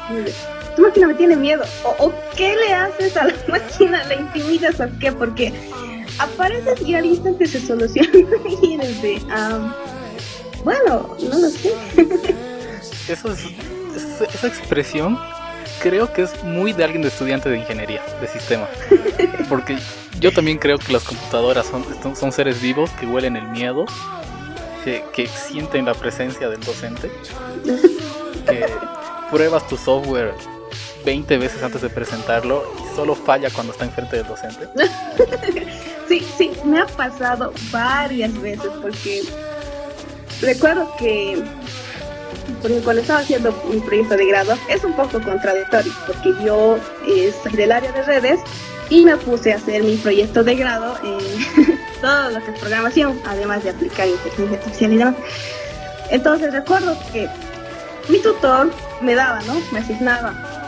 [0.77, 1.65] Tu máquina me tiene miedo.
[1.99, 4.03] O, qué le haces a la máquina?
[4.05, 5.13] ¿La intimidas o qué?
[5.13, 5.53] Porque
[6.23, 8.11] apareces y al instante se soluciona
[8.63, 9.23] y eres de,
[10.65, 11.75] bueno, no lo sé.
[13.09, 13.41] Eso es,
[14.35, 15.19] esa expresión
[15.81, 18.69] creo que es muy de alguien de estudiante de ingeniería de sistema.
[19.49, 19.77] Porque
[20.21, 21.85] yo también creo que las computadoras son,
[22.17, 23.85] son seres vivos que huelen el miedo,
[24.85, 27.11] que, que sienten la presencia del docente,
[28.47, 28.67] que
[29.31, 30.35] pruebas tu software
[31.05, 34.69] 20 veces antes de presentarlo y solo falla cuando está enfrente del docente.
[36.73, 39.23] Me ha pasado varias veces porque
[40.41, 41.45] recuerdo que
[42.63, 47.31] porque cuando estaba haciendo mi proyecto de grado es un poco contradictorio, porque yo eh,
[47.43, 48.41] soy del área de redes
[48.89, 53.21] y me puse a hacer mi proyecto de grado en todo lo que es programación,
[53.27, 55.15] además de aplicar inteligencia artificial y demás.
[56.09, 57.29] Entonces recuerdo que
[58.09, 58.71] mi tutor
[59.03, 59.61] me daba, ¿no?
[59.73, 60.62] Me asignaba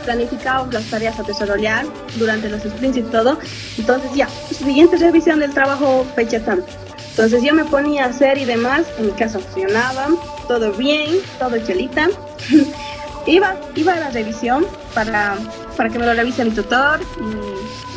[0.00, 1.86] planificaba las tareas a desarrollar
[2.16, 3.38] durante los sprints y todo.
[3.78, 6.66] Entonces ya, siguiente revisión del trabajo, fecha tanto.
[7.10, 10.08] Entonces yo me ponía a hacer y demás, en mi casa funcionaba,
[10.48, 12.08] todo bien, todo chelita.
[13.26, 15.36] iba, iba a la revisión para,
[15.76, 17.00] para que me lo revise mi tutor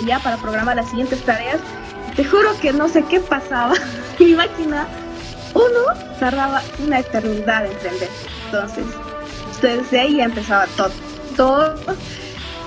[0.01, 1.59] y, ya para programar las siguientes tareas.
[2.15, 3.73] Te juro que no sé qué pasaba.
[4.19, 4.87] mi máquina,
[5.53, 8.09] uno, tardaba una eternidad en prender.
[8.45, 8.85] Entonces,
[9.61, 10.91] desde ahí ya empezaba todo.
[11.35, 11.75] Todo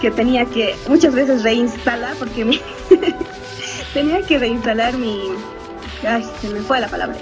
[0.01, 2.45] que tenía que muchas veces reinstalar porque
[3.95, 5.33] tenía que reinstalar mi,
[6.07, 7.17] Ay, se me fue la palabra.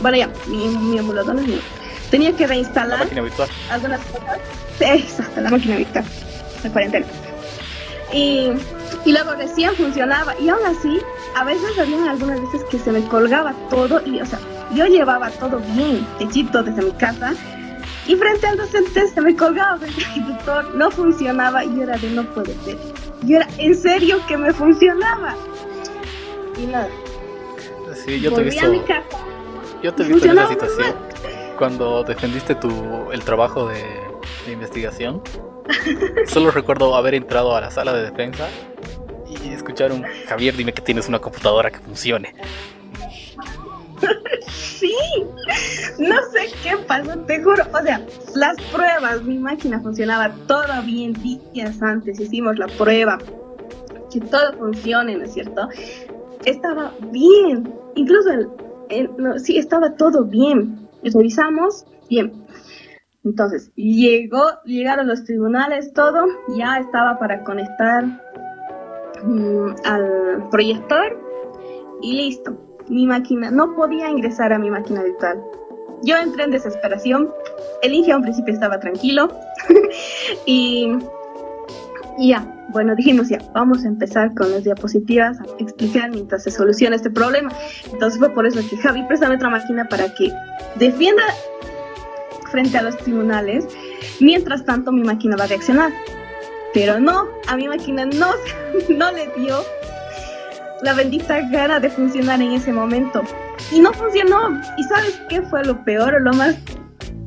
[0.00, 1.60] bueno, ya, mi, mi emulador no es mío.
[2.10, 2.98] Tenía que reinstalar.
[2.98, 3.48] La máquina virtual.
[3.70, 4.38] Algunas cosas.
[4.80, 6.04] Exacto, la máquina virtual.
[6.64, 7.06] La cuarentena.
[8.12, 8.50] Y,
[9.04, 10.34] y luego recién funcionaba.
[10.38, 11.00] Y aún así,
[11.34, 14.00] a veces había algunas veces que se me colgaba todo.
[14.06, 14.38] Y, o sea,
[14.74, 17.34] yo llevaba todo bien, hechito desde mi casa.
[18.06, 22.10] Y frente al docente se me colgaba al tutor, no funcionaba y yo era de
[22.10, 22.78] no puede ser.
[23.22, 25.34] Yo era en serio que me funcionaba.
[26.60, 26.88] Y nada,
[28.04, 28.72] Sí, yo te he visto.
[29.82, 30.94] Yo te he visto en esa situación.
[31.58, 33.82] Cuando defendiste tu, el trabajo de,
[34.52, 35.22] investigación.
[36.26, 38.48] Solo recuerdo haber entrado a la sala de defensa
[39.28, 42.34] y escuchar un Javier, dime que tienes una computadora que funcione.
[44.48, 44.94] Sí,
[45.98, 47.64] no sé qué pasó, te juro.
[47.72, 48.04] O sea,
[48.34, 53.18] las pruebas, mi máquina funcionaba todo bien días antes, hicimos la prueba,
[54.12, 55.68] que todo funcione, ¿no es cierto?
[56.44, 58.30] Estaba bien, incluso
[59.38, 60.88] sí, estaba todo bien.
[61.02, 62.46] Revisamos, bien.
[63.24, 68.04] Entonces, llegó, llegaron los tribunales, todo, ya estaba para conectar
[69.24, 71.18] mm, al proyector
[72.02, 72.65] y listo.
[72.88, 75.42] Mi máquina, no podía ingresar a mi máquina virtual.
[76.02, 77.30] yo entré en desesperación.
[77.82, 79.28] El Inge a un principio estaba tranquilo.
[80.46, 80.92] y,
[82.18, 86.96] ya, bueno, dijimos ya, vamos a empezar con las diapositivas a explicar mientras se soluciona
[86.96, 87.50] este problema.
[87.92, 90.32] Entonces fue por eso que Javi presta otra máquina para que
[90.76, 91.22] defienda
[92.50, 93.66] frente a los tribunales.
[94.20, 95.92] Mientras tanto, mi máquina va a reaccionar.
[96.72, 98.30] Pero no, a mi máquina no,
[98.88, 99.58] no le dio
[100.82, 103.22] la bendita gana de funcionar en ese momento.
[103.72, 104.60] Y no funcionó.
[104.76, 106.56] ¿Y sabes qué fue lo peor o lo más...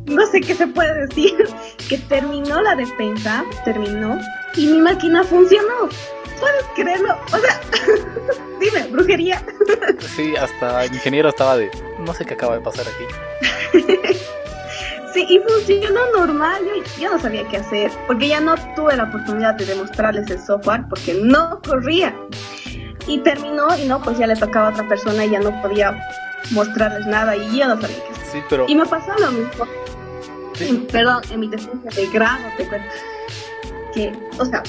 [0.05, 1.35] No sé qué se puede decir.
[1.89, 4.19] Que terminó la defensa, terminó,
[4.55, 5.89] y mi máquina funcionó.
[6.39, 7.17] ¿Puedes creerlo?
[7.33, 7.59] O sea,
[8.59, 9.43] dime, brujería.
[10.15, 11.71] Sí, hasta el ingeniero estaba de...
[11.99, 14.15] No sé qué acaba de pasar aquí.
[15.13, 16.61] Sí, y funcionó normal.
[16.63, 20.39] Yo, yo, no sabía qué hacer, porque ya no tuve la oportunidad de demostrarles el
[20.39, 22.15] software, porque no corría.
[23.09, 25.97] Y terminó, y no, pues ya le tocaba a otra persona y ya no podía
[26.51, 28.27] mostrarles nada, y yo no sabía qué hacer.
[28.31, 28.65] Sí, pero...
[28.67, 29.65] Y me pasó lo mismo.
[30.53, 30.87] Sí.
[30.91, 32.87] Perdón, en mi defensa de grado, te cuento.
[33.93, 34.61] Que, o sea,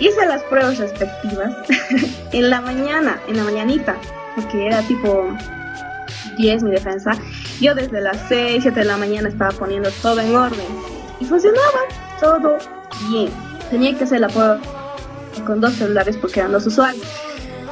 [0.00, 1.54] hice las pruebas respectivas
[2.32, 3.96] en la mañana, en la mañanita,
[4.34, 5.28] porque era tipo
[6.38, 7.10] 10 mi defensa.
[7.60, 10.66] Yo desde las 6, 7 de la mañana estaba poniendo todo en orden
[11.20, 11.80] y funcionaba
[12.18, 12.56] todo
[13.10, 13.30] bien.
[13.70, 14.58] Tenía que hacer la prueba
[15.44, 17.04] con dos celulares porque eran dos usuarios.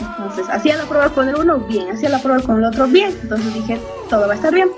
[0.00, 3.16] Entonces, hacía la prueba con el uno bien, hacía la prueba con el otro bien.
[3.22, 4.68] Entonces dije, todo va a estar bien.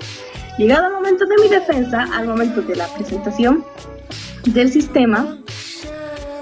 [0.57, 3.63] Llegado el momento de mi defensa, al momento de la presentación
[4.45, 5.37] del sistema,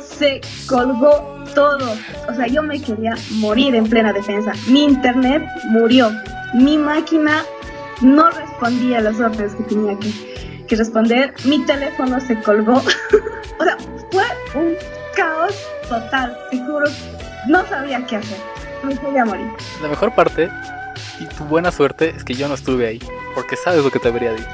[0.01, 1.93] se colgó todo.
[2.27, 4.53] O sea, yo me quería morir en plena defensa.
[4.67, 6.11] Mi internet murió.
[6.53, 7.43] Mi máquina
[8.01, 11.33] no respondía a las órdenes que tenía que, que responder.
[11.45, 12.73] Mi teléfono se colgó.
[13.59, 13.77] o sea,
[14.11, 14.23] fue
[14.55, 14.73] un
[15.15, 15.55] caos
[15.87, 16.37] total.
[16.49, 16.87] Te juro,
[17.47, 18.56] no sabía qué hacer.
[18.83, 19.51] Me quería morir.
[19.81, 20.49] La mejor parte
[21.19, 22.99] y tu buena suerte es que yo no estuve ahí.
[23.35, 24.49] Porque sabes lo que te habría dicho.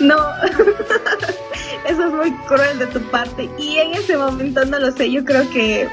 [0.00, 0.16] No.
[1.84, 3.48] Eso es muy cruel de tu parte.
[3.58, 5.10] Y en ese momento no lo sé.
[5.10, 5.88] Yo creo que.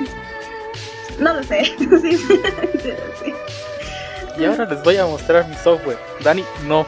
[1.19, 1.65] No lo sé.
[1.77, 2.93] sí, sí,
[3.23, 3.33] sí.
[4.37, 5.99] Y ahora les voy a mostrar mi software.
[6.23, 6.87] Dani, no.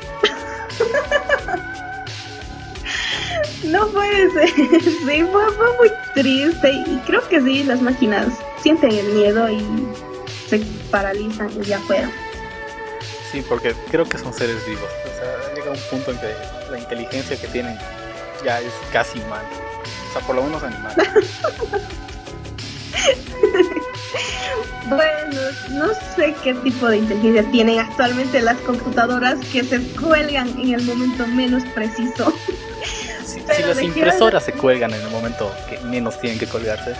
[3.65, 4.49] no puede ser.
[4.49, 6.71] Sí, fue, fue, muy triste.
[6.71, 8.27] Y creo que sí, las máquinas
[8.61, 9.61] sienten el miedo y
[10.59, 12.11] se paralizan y ya fueron.
[13.31, 14.89] Sí, porque creo que son seres vivos.
[15.05, 16.33] O sea, llega un punto en que
[16.69, 17.77] la inteligencia que tienen
[18.45, 19.47] ya es casi humana.
[20.09, 20.93] O sea, por lo menos animal.
[24.89, 30.75] bueno, no sé qué tipo de inteligencia tienen actualmente las computadoras que se cuelgan en
[30.75, 32.31] el momento menos preciso.
[33.25, 36.93] Si, si las impresoras se cuelgan en el momento que menos tienen que colgarse.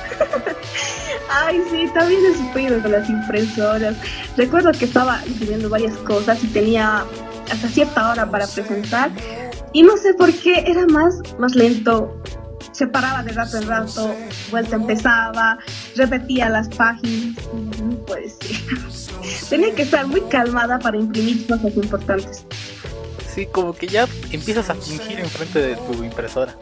[1.29, 3.95] Ay, sí, también he sufrido con las impresoras.
[4.37, 7.05] Recuerdo que estaba imprimiendo varias cosas y tenía
[7.51, 9.11] hasta cierta hora para presentar
[9.73, 12.21] y no sé por qué era más, más lento.
[12.71, 14.15] Se paraba de rato en rato,
[14.49, 15.57] vuelta empezaba,
[15.95, 17.35] repetía las páginas.
[17.83, 18.57] No puede ser.
[19.49, 22.45] Tenía que estar muy calmada para imprimir cosas importantes.
[23.33, 26.55] Sí, como que ya empiezas a fingir enfrente de tu impresora.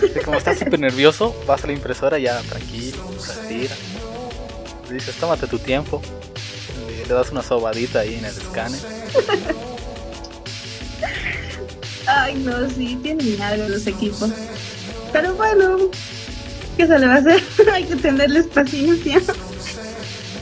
[0.00, 3.74] De como estás súper nervioso, vas a la impresora ya tranquilo, respira.
[4.90, 6.00] Dices, tómate tu tiempo.
[6.88, 8.80] Le, le das una sobadita ahí en el escáner.
[12.06, 14.30] Ay, no, sí, tienen algo los equipos.
[15.12, 15.78] Pero bueno,
[16.76, 17.42] ¿qué se le va a hacer?
[17.72, 19.20] Hay que tenerles paciencia.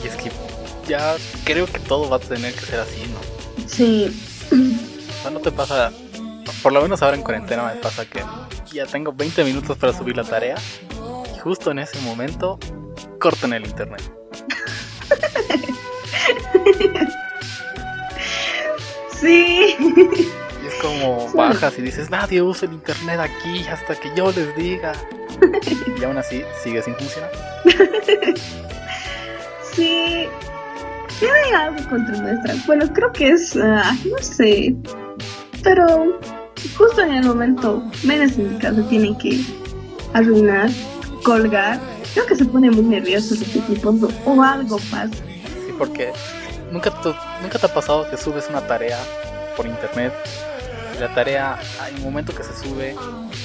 [0.03, 0.31] Y es que
[0.87, 3.67] ya creo que todo va a tener que ser así, ¿no?
[3.67, 4.11] Sí.
[5.23, 5.91] Sea, no te pasa,
[6.61, 8.21] por lo menos ahora en cuarentena me pasa que
[8.73, 10.55] ya tengo 20 minutos para subir la tarea
[11.33, 12.59] y justo en ese momento
[13.21, 14.01] cortan el internet.
[19.21, 19.77] sí.
[19.79, 24.53] Y es como bajas y dices, nadie usa el internet aquí hasta que yo les
[24.57, 24.91] diga.
[25.99, 27.31] Y aún así sigue sin funcionar.
[29.73, 30.27] Sí.
[31.19, 32.55] Tiene algo contra nuestra.
[32.65, 33.55] Bueno, creo que es.
[33.55, 34.75] Uh, no sé.
[35.63, 36.19] Pero
[36.77, 39.41] justo en el momento menos indicado tienen que
[40.13, 40.69] arruinar,
[41.23, 41.79] colgar.
[42.13, 43.93] Creo que se pone muy nervioso este tipo
[44.25, 45.09] o algo pasa.
[45.65, 46.11] Sí, porque
[46.71, 48.99] nunca te, nunca te ha pasado que subes una tarea
[49.55, 50.13] por internet
[50.95, 52.95] y la tarea, hay un momento que se sube,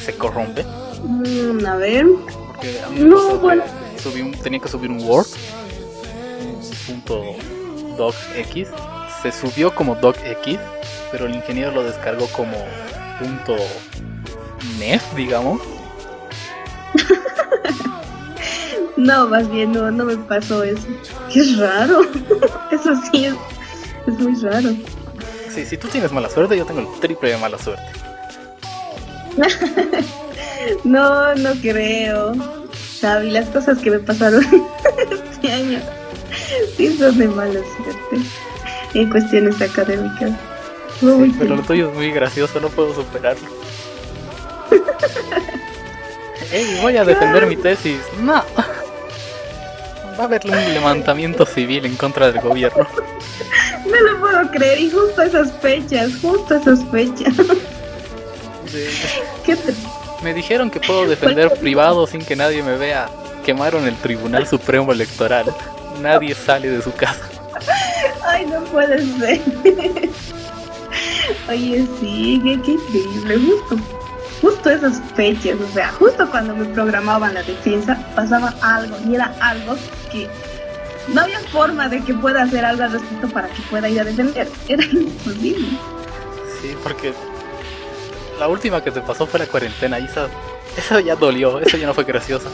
[0.05, 0.65] se corrompe.
[1.03, 2.07] Mm, a ver.
[2.49, 3.63] Porque a mí no, bueno.
[4.03, 5.27] subí un, tenía que subir un Word,
[6.89, 7.37] un punto
[7.99, 8.69] docx,
[9.23, 10.21] se subió como docx,
[11.13, 12.57] pero el ingeniero lo descargó como
[13.19, 13.57] punto
[14.79, 15.61] nef, digamos.
[18.97, 20.87] no, más bien no, no me pasó eso.
[21.33, 22.03] Qué raro.
[22.71, 23.35] eso sí es,
[24.07, 24.71] es muy raro.
[25.53, 27.83] Sí, si tú tienes mala suerte, yo tengo el triple de mala suerte.
[30.85, 32.33] no, no creo.
[33.01, 34.45] Xavi, las cosas que me pasaron
[34.99, 35.81] este año
[36.87, 38.29] son de mala suerte
[38.95, 40.31] en cuestiones académicas.
[41.01, 43.49] Sí, pero lo tuyo es muy gracioso, no puedo superarlo.
[46.53, 48.01] Ey, voy a defender mi tesis.
[48.21, 48.43] No.
[50.19, 52.87] Va a haber un levantamiento civil en contra del gobierno.
[53.87, 57.33] No lo puedo creer, y justo esas fechas, justo esas fechas.
[59.47, 59.73] ¿Qué te...
[60.23, 63.09] Me dijeron que puedo defender privado sin que nadie me vea.
[63.47, 65.47] Quemaron el Tribunal Supremo Electoral.
[66.01, 67.29] Nadie sale de su casa.
[68.25, 69.41] Ay, no puede ser.
[71.49, 73.37] Oye, sí, qué, increíble.
[73.37, 73.77] Justo,
[74.41, 79.35] justo esas fechas, o sea, justo cuando me programaban la defensa, pasaba algo y era
[79.41, 79.77] algo
[80.11, 80.29] que
[81.09, 84.05] no había forma de que pueda hacer algo al respecto para que pueda ir a
[84.05, 84.49] defender.
[84.69, 85.69] Era imposible.
[86.61, 87.15] Sí, porque
[88.39, 90.29] la última que te pasó fue la cuarentena y eso,
[90.77, 92.51] eso ya dolió, eso ya no fue gracioso.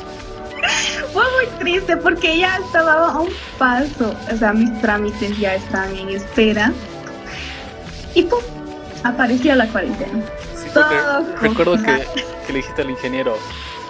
[1.13, 5.97] Fue muy triste porque ya estaba a un paso, o sea, mis trámites ya estaban
[5.97, 6.73] en espera
[8.15, 8.41] y pum,
[9.03, 10.25] apareció la cuarentena.
[10.57, 10.69] Sí,
[11.41, 12.05] recuerdo que,
[12.47, 13.37] que le dijiste al ingeniero,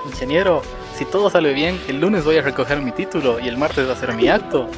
[0.07, 0.63] ingeniero,
[0.97, 3.95] si todo sale bien, el lunes voy a recoger mi título y el martes va
[3.95, 4.69] a ser mi acto.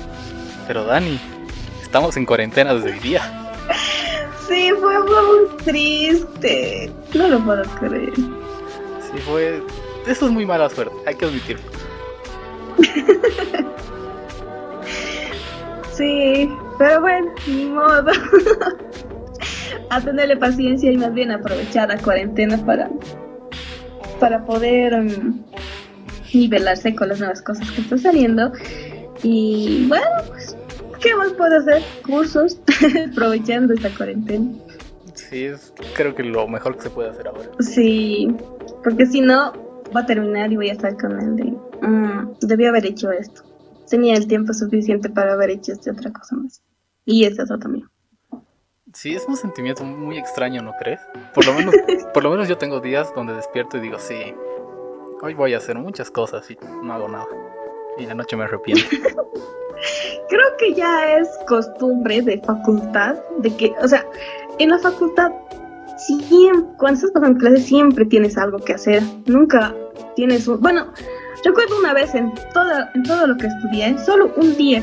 [0.66, 1.20] Pero Dani,
[1.82, 3.52] estamos en cuarentena desde hoy día.
[4.48, 6.92] Sí, fue muy triste.
[7.14, 8.14] No lo puedo creer.
[8.14, 9.62] Sí, fue.
[10.06, 11.75] Eso es muy mala suerte, hay que admitirlo.
[15.92, 18.12] sí, pero bueno, ni modo.
[19.90, 22.90] a tenerle paciencia y más bien aprovechar la cuarentena para,
[24.20, 25.44] para poder um,
[26.32, 28.52] nivelarse con las nuevas cosas que están saliendo.
[29.22, 30.56] Y bueno, pues
[31.00, 31.82] ¿qué más puedo hacer?
[32.04, 32.58] Cursos,
[33.12, 34.50] aprovechando esta cuarentena.
[35.14, 37.48] Sí, es creo que lo mejor que se puede hacer ahora.
[37.60, 38.28] Sí,
[38.84, 39.52] porque si no,
[39.94, 41.44] va a terminar y voy a estar con él de,
[41.86, 43.42] mm, debí haber hecho esto.
[43.88, 46.62] Tenía el tiempo suficiente para haber hecho esta otra cosa más.
[47.04, 47.86] Y eso también.
[48.92, 51.00] Sí, es un sentimiento muy extraño, ¿no crees?
[51.34, 51.74] Por lo menos,
[52.14, 54.34] por lo menos yo tengo días donde despierto y digo, sí,
[55.22, 57.26] hoy voy a hacer muchas cosas y no hago nada.
[57.98, 58.84] Y en la noche me arrepiento.
[60.28, 64.04] Creo que ya es costumbre de facultad, de que, o sea,
[64.58, 65.30] en la facultad,
[65.96, 69.02] siempre, cuando estás pasando clase, siempre tienes algo que hacer.
[69.26, 69.74] Nunca
[70.14, 70.60] tienes un.
[70.60, 70.92] Bueno,
[71.44, 72.32] recuerdo una vez en,
[72.94, 74.82] en todo lo que estudié, solo un día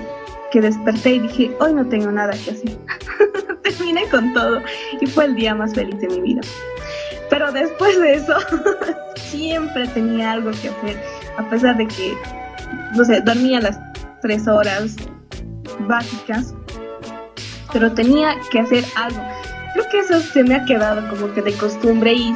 [0.52, 2.78] que desperté y dije, hoy no tengo nada que hacer.
[3.64, 4.62] Terminé con todo
[5.02, 6.42] y fue el día más feliz de mi vida.
[7.30, 8.36] Pero después de eso,
[9.16, 11.02] siempre tenía algo que hacer,
[11.38, 12.16] a pesar de que,
[12.96, 13.80] no sé, dormía las
[14.22, 14.96] tres horas
[15.88, 16.54] básicas,
[17.72, 19.22] pero tenía que hacer algo.
[19.74, 22.36] Creo que eso se me ha quedado como que de costumbre y,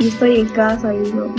[0.00, 1.34] estoy en casa y digo,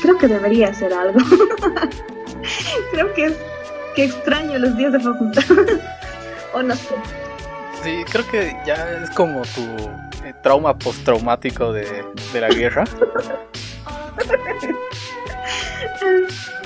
[0.00, 1.18] creo que debería hacer algo.
[2.92, 3.36] creo que es
[3.94, 5.44] que extraño los días de facultad.
[6.54, 6.94] o no sé.
[7.82, 9.62] Sí, creo que ya es como tu
[10.24, 12.84] eh, trauma postraumático de, de la guerra.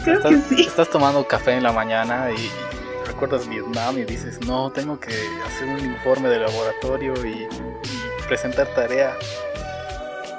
[0.04, 0.62] Creo estás, que sí.
[0.66, 2.50] estás tomando café en la mañana y,
[3.14, 5.12] recuerdas Vietnam y dices, no, tengo que
[5.46, 7.46] hacer un informe de laboratorio y,
[8.26, 9.14] presentar tarea.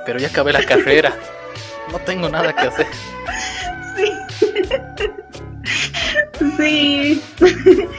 [0.05, 1.15] Pero ya acabé la carrera.
[1.91, 2.87] No tengo nada que hacer.
[6.57, 7.21] Sí.
[7.37, 7.89] sí.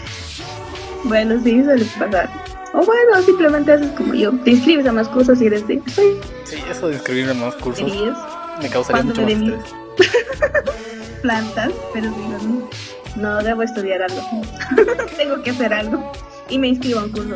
[1.05, 2.29] bueno, sí, suele pasar.
[2.74, 4.33] O bueno, simplemente haces como yo.
[4.45, 5.81] Te inscribes a más cursos y desde...
[5.87, 7.91] Sí, eso de inscribirme a más cursos
[8.61, 9.74] me causaría mucho más estrés.
[11.22, 12.68] Plantas, pero digo, no,
[13.17, 14.21] debo estudiar algo.
[15.17, 16.12] Tengo que hacer algo.
[16.49, 17.35] Y me inscribo a un curso.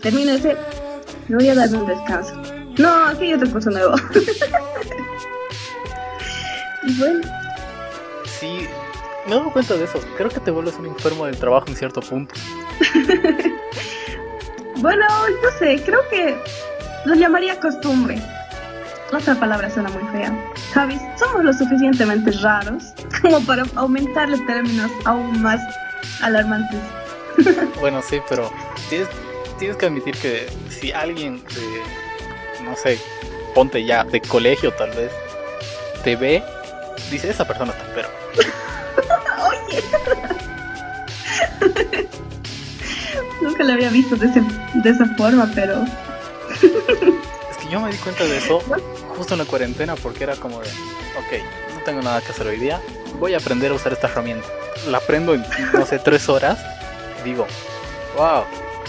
[0.00, 0.56] Termino ese,
[1.28, 2.34] me voy a dar un descanso.
[2.78, 3.94] No, aquí hay otro curso nuevo.
[6.84, 7.20] y bueno.
[8.24, 8.66] Sí,
[9.26, 10.00] me dado cuenta de eso.
[10.16, 12.34] Creo que te vuelves un enfermo del trabajo en cierto punto.
[14.76, 15.04] bueno,
[15.42, 16.34] no sé, creo que
[17.04, 18.22] lo llamaría costumbre.
[19.12, 20.32] Otra palabra suena muy fea.
[20.72, 25.60] Javi, somos lo suficientemente raros como para aumentarle términos aún más
[26.22, 26.78] alarmantes.
[27.80, 28.52] bueno, sí, pero
[28.88, 29.08] tienes,
[29.76, 33.00] que admitir que si alguien de, no sé,
[33.52, 35.10] ponte ya, de colegio tal vez,
[36.04, 36.44] te ve,
[37.10, 38.12] dice, esa persona está enferma.
[39.48, 39.82] Oye.
[43.42, 45.82] Nunca lo había visto de, de esa forma, pero...
[46.52, 48.62] es que yo me di cuenta de eso
[49.20, 52.56] justo en la cuarentena porque era como de, ok, no tengo nada que hacer hoy
[52.56, 52.80] día,
[53.18, 54.48] voy a aprender a usar esta herramienta.
[54.88, 55.44] La aprendo en,
[55.74, 56.58] no sé, tres horas
[57.22, 57.46] digo,
[58.16, 58.44] wow,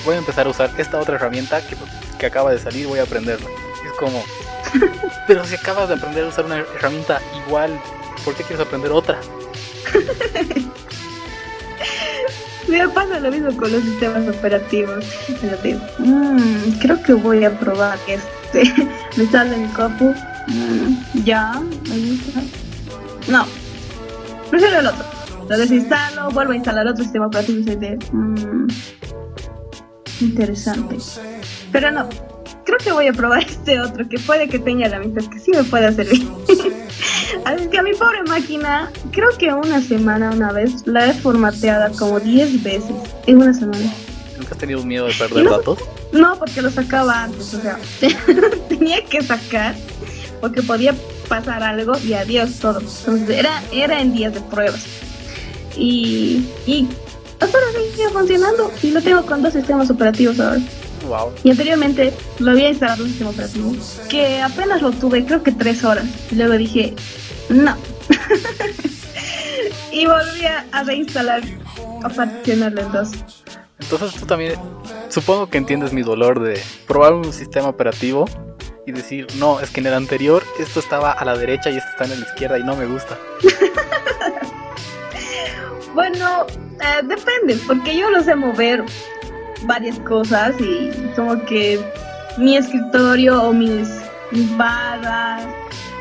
[0.05, 1.75] voy a empezar a usar esta otra herramienta que,
[2.17, 3.49] que acaba de salir, voy a aprenderla.
[3.85, 4.23] es como,
[5.27, 7.77] Pero si acabas de aprender a usar una herramienta igual,
[8.23, 9.19] ¿por qué quieres aprender otra?
[12.69, 15.03] Me pasa lo mismo con los sistemas operativos.
[15.97, 17.99] Mm, creo que voy a probar
[18.53, 18.87] este.
[19.17, 20.13] Me sale mi copu.
[20.47, 21.61] Mm, ya,
[23.27, 23.45] No,
[24.49, 25.05] prefiero el otro.
[25.49, 27.99] Lo desinstalo, vuelvo a instalar otro sistema operativo y de.
[28.11, 28.67] Mm,
[30.21, 30.97] interesante.
[31.71, 32.07] Pero no,
[32.65, 35.51] creo que voy a probar este otro que puede que tenga la mitad, que sí
[35.51, 36.27] me puede servir.
[37.45, 41.89] Así que a mi pobre máquina, creo que una semana, una vez, la he formateada
[41.91, 42.95] como 10 veces
[43.25, 43.91] en una semana.
[44.37, 45.79] ¿Nunca has tenido miedo de perder datos?
[46.11, 47.79] No, porque lo sacaba antes, o sea,
[48.69, 49.75] tenía que sacar
[50.41, 50.93] porque podía
[51.29, 52.79] pasar algo y adiós todo.
[52.79, 54.83] Entonces era, era en días de pruebas.
[55.77, 56.87] Y, y
[57.39, 60.61] hasta ahora sigue funcionando y lo tengo con dos sistemas operativos ahora.
[61.43, 63.73] Y anteriormente lo había instalado un sistema operativo
[64.09, 66.05] que apenas lo tuve, creo que tres horas.
[66.29, 66.93] Y luego dije,
[67.49, 67.75] no.
[69.91, 71.41] y volví a reinstalar
[72.03, 73.09] a particionarlo en dos.
[73.81, 74.55] Entonces tú también,
[75.09, 78.25] supongo que entiendes mi dolor de probar un sistema operativo
[78.85, 81.89] y decir, no, es que en el anterior esto estaba a la derecha y esto
[81.91, 83.17] está en la izquierda y no me gusta.
[85.93, 86.45] bueno,
[86.79, 88.83] eh, depende, porque yo lo sé mover
[89.63, 91.79] varias cosas y como que
[92.37, 93.89] mi escritorio o mis,
[94.31, 94.49] mis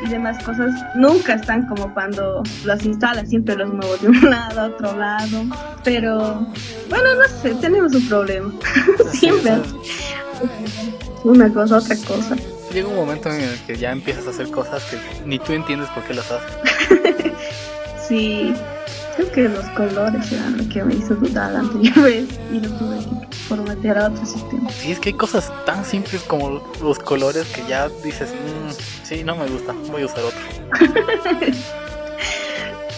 [0.03, 4.61] y demás cosas nunca están como cuando las instalas, siempre los muevo de un lado
[4.61, 5.43] a otro lado,
[5.83, 6.47] pero
[6.89, 8.51] bueno, no sé, tenemos un problema,
[9.11, 9.53] siempre
[11.23, 12.35] una cosa, otra cosa.
[12.73, 15.89] Llega un momento en el que ya empiezas a hacer cosas que ni tú entiendes
[15.89, 17.33] por qué las haces.
[18.07, 18.53] sí,
[19.15, 22.69] creo que los colores eran lo que me hizo dudar la anterior vez y lo
[22.77, 24.69] tuve que formatear a otro sistema.
[24.71, 29.23] Sí, es que hay cosas tan simples como los colores que ya dices, mmm, sí,
[29.25, 30.39] no me gusta, voy a usar otro.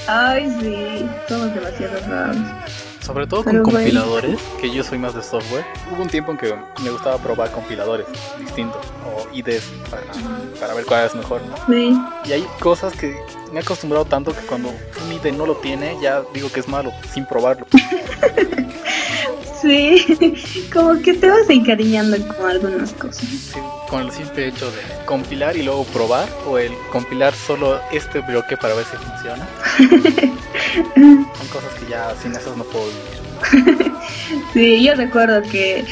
[0.08, 2.38] Ay, sí, somos demasiado raros.
[3.00, 5.66] Sobre todo con compiladores, que yo soy más de software.
[5.92, 8.06] Hubo un tiempo en que me gustaba probar compiladores
[8.40, 8.86] distintos
[9.16, 10.04] o IDEs para,
[10.60, 11.56] para ver cuál es mejor, ¿no?
[11.68, 11.98] Sí.
[12.26, 13.16] Y hay cosas que
[13.52, 16.68] me he acostumbrado tanto que cuando un IDE no lo tiene, ya digo que es
[16.68, 17.66] malo, sin probarlo.
[19.64, 20.36] Sí,
[20.74, 23.24] como que te vas encariñando con algunas cosas.
[23.24, 23.60] Sí,
[23.90, 28.58] con el simple hecho de compilar y luego probar, o el compilar solo este bloque
[28.58, 29.48] para ver si funciona.
[31.38, 33.94] Son cosas que ya sin esas no puedo vivir.
[34.52, 35.86] Sí, yo recuerdo que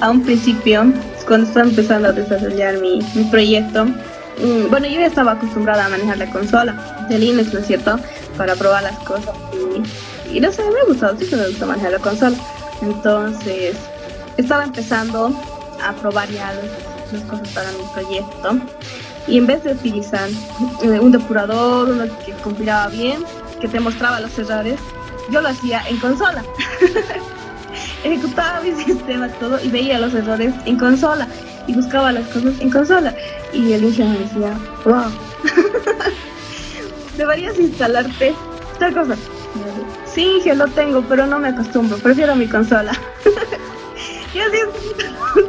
[0.00, 0.92] a un principio,
[1.26, 5.88] cuando estaba empezando a desarrollar mi, mi proyecto, mm, bueno, yo ya estaba acostumbrada a
[5.88, 7.98] manejar la consola de Linux, ¿no es cierto?
[8.36, 9.34] Para probar las cosas.
[10.32, 12.36] Y, no sé, me ha gustado, sí que me gusta manejar la consola.
[12.82, 13.76] Entonces,
[14.36, 15.32] estaba empezando
[15.82, 16.52] a probar ya
[17.12, 18.58] las cosas para mi proyecto.
[19.26, 20.28] Y en vez de utilizar
[20.82, 23.24] eh, un depurador, uno que compilaba bien,
[23.60, 24.78] que te mostraba los errores,
[25.30, 26.42] yo lo hacía en consola.
[28.04, 31.28] Ejecutaba mi sistema todo y veía los errores en consola
[31.66, 33.14] y buscaba las cosas en consola.
[33.52, 35.10] Y el ingeniero me decía, wow,
[37.16, 38.34] deberías instalarte
[38.72, 39.16] esta cosa.
[40.06, 41.98] Sí, que lo tengo, pero no me acostumbro.
[41.98, 42.92] Prefiero mi consola.
[44.34, 44.58] y así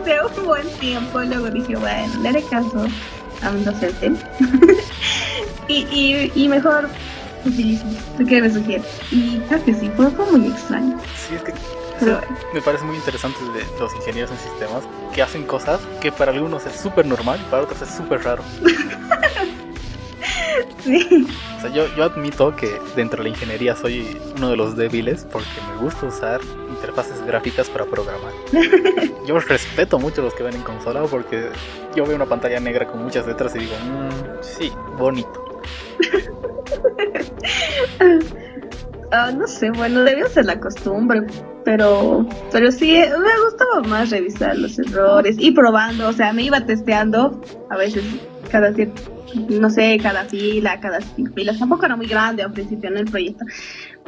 [0.06, 1.22] de un buen tiempo.
[1.22, 2.86] Luego dije, bueno, le haré caso
[3.42, 4.12] a un docente.
[5.68, 6.90] y, y, mejor
[7.46, 7.86] utilizo
[8.18, 8.84] lo que me sugiere.
[9.12, 11.00] Y creo que sí, fue, fue muy extraño.
[12.54, 14.84] Me parece muy interesante de los ingenieros en sistemas
[15.14, 18.44] que hacen cosas que para algunos es súper normal y para otros es súper raro.
[20.84, 21.28] sí.
[21.58, 25.28] O sea, yo, yo admito que dentro de la ingeniería soy uno de los débiles
[25.30, 26.40] porque me gusta usar
[26.70, 28.32] interfaces gráficas para programar.
[29.26, 31.50] Yo respeto mucho a los que ven en consola porque
[31.96, 35.62] yo veo una pantalla negra con muchas letras y digo, mmm, sí, bonito.
[39.12, 41.26] Ah, no sé, bueno, debió ser la costumbre,
[41.70, 46.66] pero, pero sí, me gustaba más revisar los errores y probando, o sea, me iba
[46.66, 47.40] testeando
[47.70, 48.04] a veces
[48.50, 51.60] cada cierto no sé, cada fila, cada cinco filas.
[51.60, 53.46] Tampoco era muy grande al principio en el proyecto.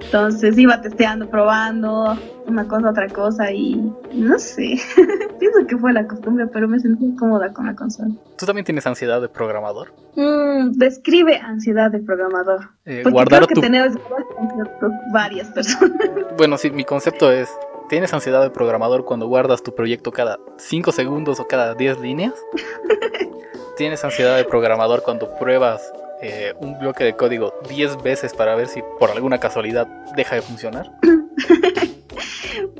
[0.04, 3.76] Entonces iba testeando, probando una cosa, otra cosa y
[4.14, 4.78] no sé.
[5.39, 8.10] Pienso que fue la costumbre, pero me sentí cómoda con la consola.
[8.38, 9.93] ¿Tú también tienes ansiedad de programador?
[10.16, 12.70] Mm, describe ansiedad de programador.
[12.86, 13.93] Eh, Porque creo que tu- tenemos
[15.14, 15.91] varias personas.
[16.38, 17.49] Bueno, sí, mi concepto es,
[17.89, 22.34] ¿tienes ansiedad de programador cuando guardas tu proyecto cada 5 segundos o cada 10 líneas?
[23.78, 25.91] ¿Tienes ansiedad de programador cuando pruebas
[26.22, 30.41] eh, un bloque de código 10 veces para ver si por alguna casualidad deja de
[30.41, 30.91] funcionar?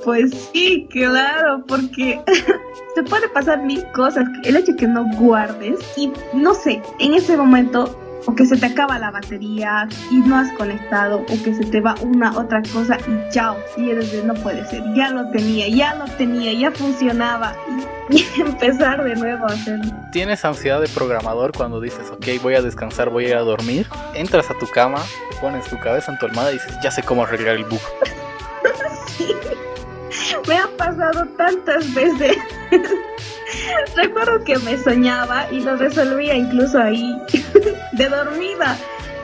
[0.04, 2.20] Pues sí, claro, porque
[2.96, 4.26] se puede pasar mil cosas.
[4.44, 7.96] El hecho de que no guardes y no sé, en ese momento
[8.26, 11.82] o que se te acaba la batería y no has conectado o que se te
[11.82, 15.68] va una otra cosa y chao y eres de no puede ser ya lo tenía
[15.68, 17.56] ya lo tenía ya funcionaba
[18.10, 19.92] y, empezar de nuevo a hacerlo.
[20.12, 23.88] Tienes ansiedad de programador cuando dices ok voy a descansar voy a ir a dormir
[24.14, 25.00] entras a tu cama
[25.40, 27.82] pones tu cabeza en tu almohada y dices ya sé cómo arreglar el bug
[30.48, 32.38] me ha pasado tantas veces
[33.96, 37.18] Recuerdo que me soñaba y lo resolvía incluso ahí,
[37.94, 38.78] de dormida.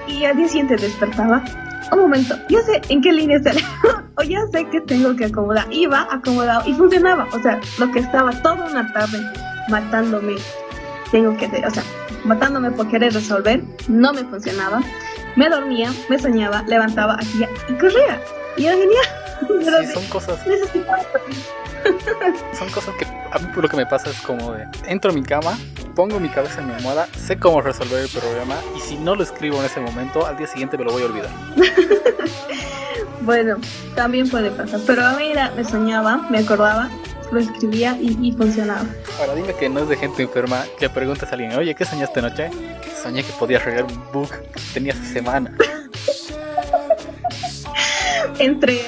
[0.08, 1.44] Y al día siguiente despertaba.
[1.92, 3.52] Un momento, ya sé en qué línea está
[4.16, 5.68] o ya sé que tengo que acomodar.
[5.72, 7.28] Iba acomodado y funcionaba.
[7.34, 9.20] O sea, lo que estaba toda una tarde
[9.70, 10.36] matándome,
[11.12, 11.84] tengo que, o sea,
[12.26, 14.82] matándome por querer resolver, no me funcionaba.
[15.38, 18.20] Me dormía, me soñaba, levantaba, hacía y corría.
[18.58, 19.86] Y era genial.
[19.86, 20.40] Sí, son cosas.
[22.58, 25.22] Son cosas que a mí lo que me pasa es como de entro a mi
[25.24, 25.58] cama,
[25.96, 29.24] pongo mi cabeza en mi almohada, sé cómo resolver el problema y si no lo
[29.24, 31.30] escribo en ese momento, al día siguiente me lo voy a olvidar.
[33.22, 33.58] bueno,
[33.96, 36.90] también puede pasar, pero a mí era, me soñaba, me acordaba,
[37.32, 38.86] lo escribía y, funcionaba.
[39.20, 42.20] Ahora dime que no es de gente enferma que preguntes a alguien, oye, ¿qué soñaste
[42.20, 42.50] anoche?
[43.02, 45.56] Soñé que podía arreglar un bug que tenía hace semana.
[48.40, 48.82] Entre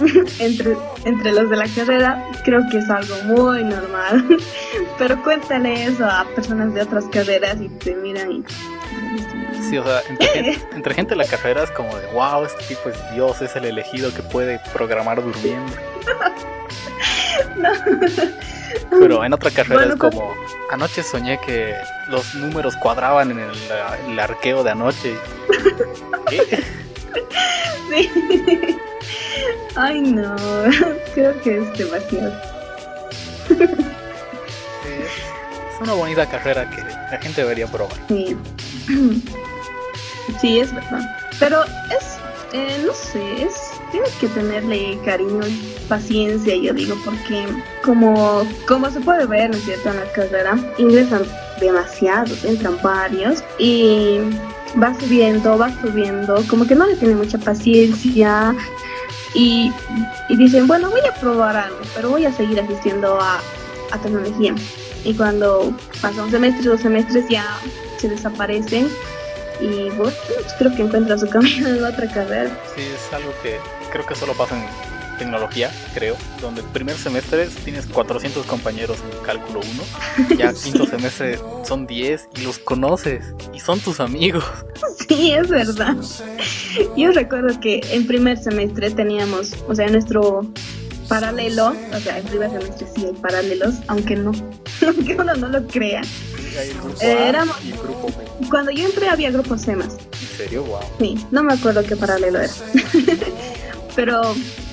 [0.38, 4.24] entre, entre los de la carrera, creo que es algo muy normal.
[4.98, 8.44] Pero cuéntale eso a personas de otras carreras y te miran y...
[9.68, 12.96] Sí, o sea, entre, gente, de la carrera es como de, wow, este tipo es
[13.14, 15.72] Dios, es el elegido que puede programar durmiendo.
[18.90, 20.34] Pero en otra carrera es pues como,
[20.70, 21.74] anoche soñé que
[22.08, 23.50] los números cuadraban en el,
[24.08, 25.16] el arqueo de anoche.
[26.28, 26.64] ¿Qué?
[27.90, 28.08] Sí.
[29.76, 30.36] Ay, no,
[31.14, 32.32] creo que es demasiado.
[34.88, 37.96] es una bonita carrera que la gente debería probar.
[38.08, 38.36] Sí,
[40.40, 41.00] sí es verdad.
[41.38, 42.18] Pero es,
[42.52, 47.46] eh, no sé, es, tienes que tenerle cariño y paciencia, yo digo, porque
[47.82, 51.24] como, como se puede ver, ¿no es cierto?, en la carrera, ingresan
[51.60, 54.20] demasiados, entran varios y
[54.80, 58.54] va subiendo, va subiendo, como que no le tiene mucha paciencia,
[59.34, 59.72] y,
[60.28, 63.40] dicen, bueno, voy a probar algo, pero voy a seguir asistiendo a,
[64.02, 64.54] tecnología.
[65.04, 67.44] Y cuando pasa un semestre, dos semestres ya
[67.98, 68.88] se desaparecen
[69.60, 70.12] y bueno,
[70.58, 72.50] creo que encuentran su camino en otra carrera.
[72.76, 73.58] Sí, es algo que
[73.90, 74.89] creo que solo pasa en
[75.20, 79.60] tecnología, creo, donde el primer semestre tienes 400 compañeros en cálculo
[80.18, 84.44] 1, ya quinto semestre son 10 y los conoces y son tus amigos.
[85.06, 85.96] Sí, es verdad.
[86.96, 90.50] Yo recuerdo que en primer semestre teníamos, o sea, nuestro
[91.06, 94.32] paralelo, o sea, en primer semestre sí hay paralelos, aunque no,
[94.86, 96.00] aunque uno no lo crea.
[97.02, 97.56] Eh, éramos,
[98.48, 99.94] cuando yo entré había grupos CEMAS.
[99.94, 100.64] ¿En serio?
[100.64, 100.80] Wow.
[100.98, 102.52] Sí, no me acuerdo qué paralelo era.
[103.96, 104.20] Pero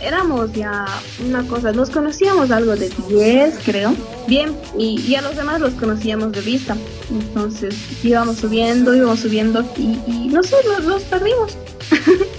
[0.02, 0.86] éramos ya
[1.26, 3.94] una cosa, nos conocíamos algo de 10, creo.
[4.28, 6.78] Bien, y, y, a los demás los conocíamos de vista.
[7.10, 11.58] Entonces íbamos subiendo, íbamos subiendo y, y no sé, los, perdimos.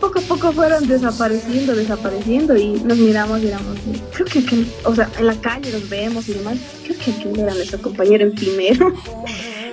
[0.00, 3.78] poco a poco fueron desapareciendo, desapareciendo y nos miramos y éramos,
[4.12, 7.54] creo que, o sea, en la calle los vemos y demás, creo que aquel era
[7.54, 8.92] nuestro compañero en primero.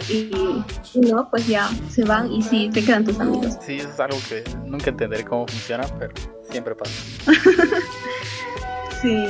[0.10, 0.64] y,
[0.96, 3.58] no, pues ya se van y sí, te quedan tus amigos.
[3.66, 6.14] Sí, es algo que nunca entenderé cómo funciona, pero
[6.50, 6.92] siempre pasa.
[9.02, 9.26] sí.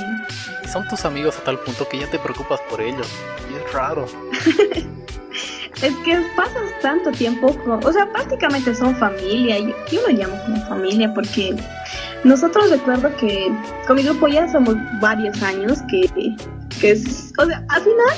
[0.64, 3.08] Y son tus amigos a tal punto que ya te preocupas por ellos.
[3.52, 4.06] Y es raro.
[5.82, 9.60] es que pasas tanto tiempo, o sea, prácticamente son familia.
[9.60, 11.56] Yo, yo lo llamo como familia porque
[12.24, 13.52] nosotros recuerdo que
[13.86, 16.10] con mi grupo ya somos varios años que,
[16.80, 18.18] que es, o sea, al final,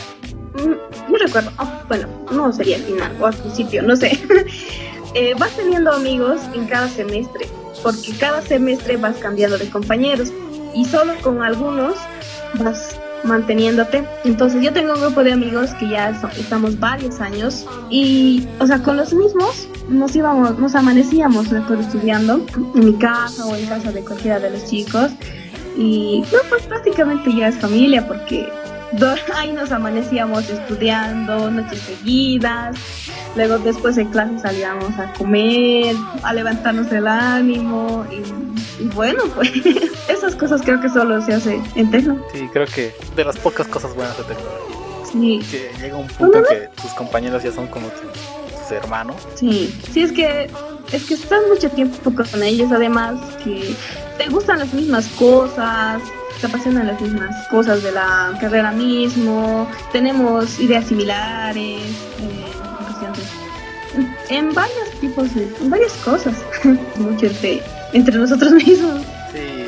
[0.55, 4.19] mm, yo recuerdo, oh, bueno, no sería al final o al principio, no sé.
[5.13, 7.47] eh, vas teniendo amigos en cada semestre
[7.83, 10.31] porque cada semestre vas cambiando de compañeros
[10.73, 11.95] y solo con algunos
[12.55, 14.03] vas manteniéndote.
[14.23, 18.81] Entonces yo tengo un grupo de amigos que ya estamos varios años y, o sea,
[18.81, 22.45] con los mismos nos íbamos, nos amanecíamos estudiando
[22.75, 25.11] en mi casa o en casa de cualquiera de los chicos
[25.77, 28.47] y no, pues prácticamente ya es familia porque
[29.35, 32.77] ahí nos amanecíamos estudiando noches seguidas,
[33.35, 39.51] luego después de clase salíamos a comer, a levantarnos el ánimo y, bueno, pues
[40.09, 42.21] esas cosas creo que solo se hace en Tecno.
[42.33, 44.45] Sí, creo que de las pocas cosas buenas de Tecno.
[45.11, 45.39] Sí.
[45.49, 49.15] Que llega un punto que tus compañeros ya son como tus, hermanos.
[49.35, 50.49] Sí, sí es que
[50.91, 53.75] es que estás mucho tiempo con ellos, además que
[54.17, 56.01] te gustan las mismas cosas,
[56.45, 61.81] apasionan las mismas cosas de la carrera mismo, tenemos ideas similares,
[62.19, 62.55] eh,
[64.29, 66.35] en varios tipos de, en varias cosas,
[66.97, 67.61] mucho entre,
[67.93, 69.01] entre nosotros mismos.
[69.31, 69.67] Sí,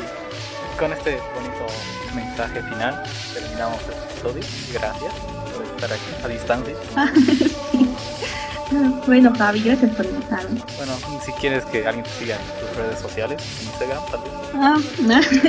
[0.78, 1.66] con este bonito
[2.14, 3.02] mensaje final
[3.32, 4.42] terminamos este episodio.
[4.72, 5.12] Gracias
[5.54, 6.74] por estar aquí a distancia.
[9.06, 10.60] Bueno, Javi, gracias por invitarme.
[10.76, 10.92] Bueno,
[11.24, 14.32] si quieres que alguien te siga en tus redes sociales, Instagram tal vez.
[14.54, 14.76] Ah,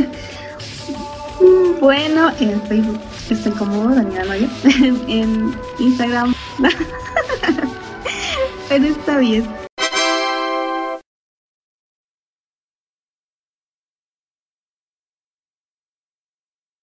[1.81, 4.49] bueno, en Facebook estoy como Daniela Noya.
[5.07, 6.33] en Instagram.
[8.69, 9.68] Pero está bien.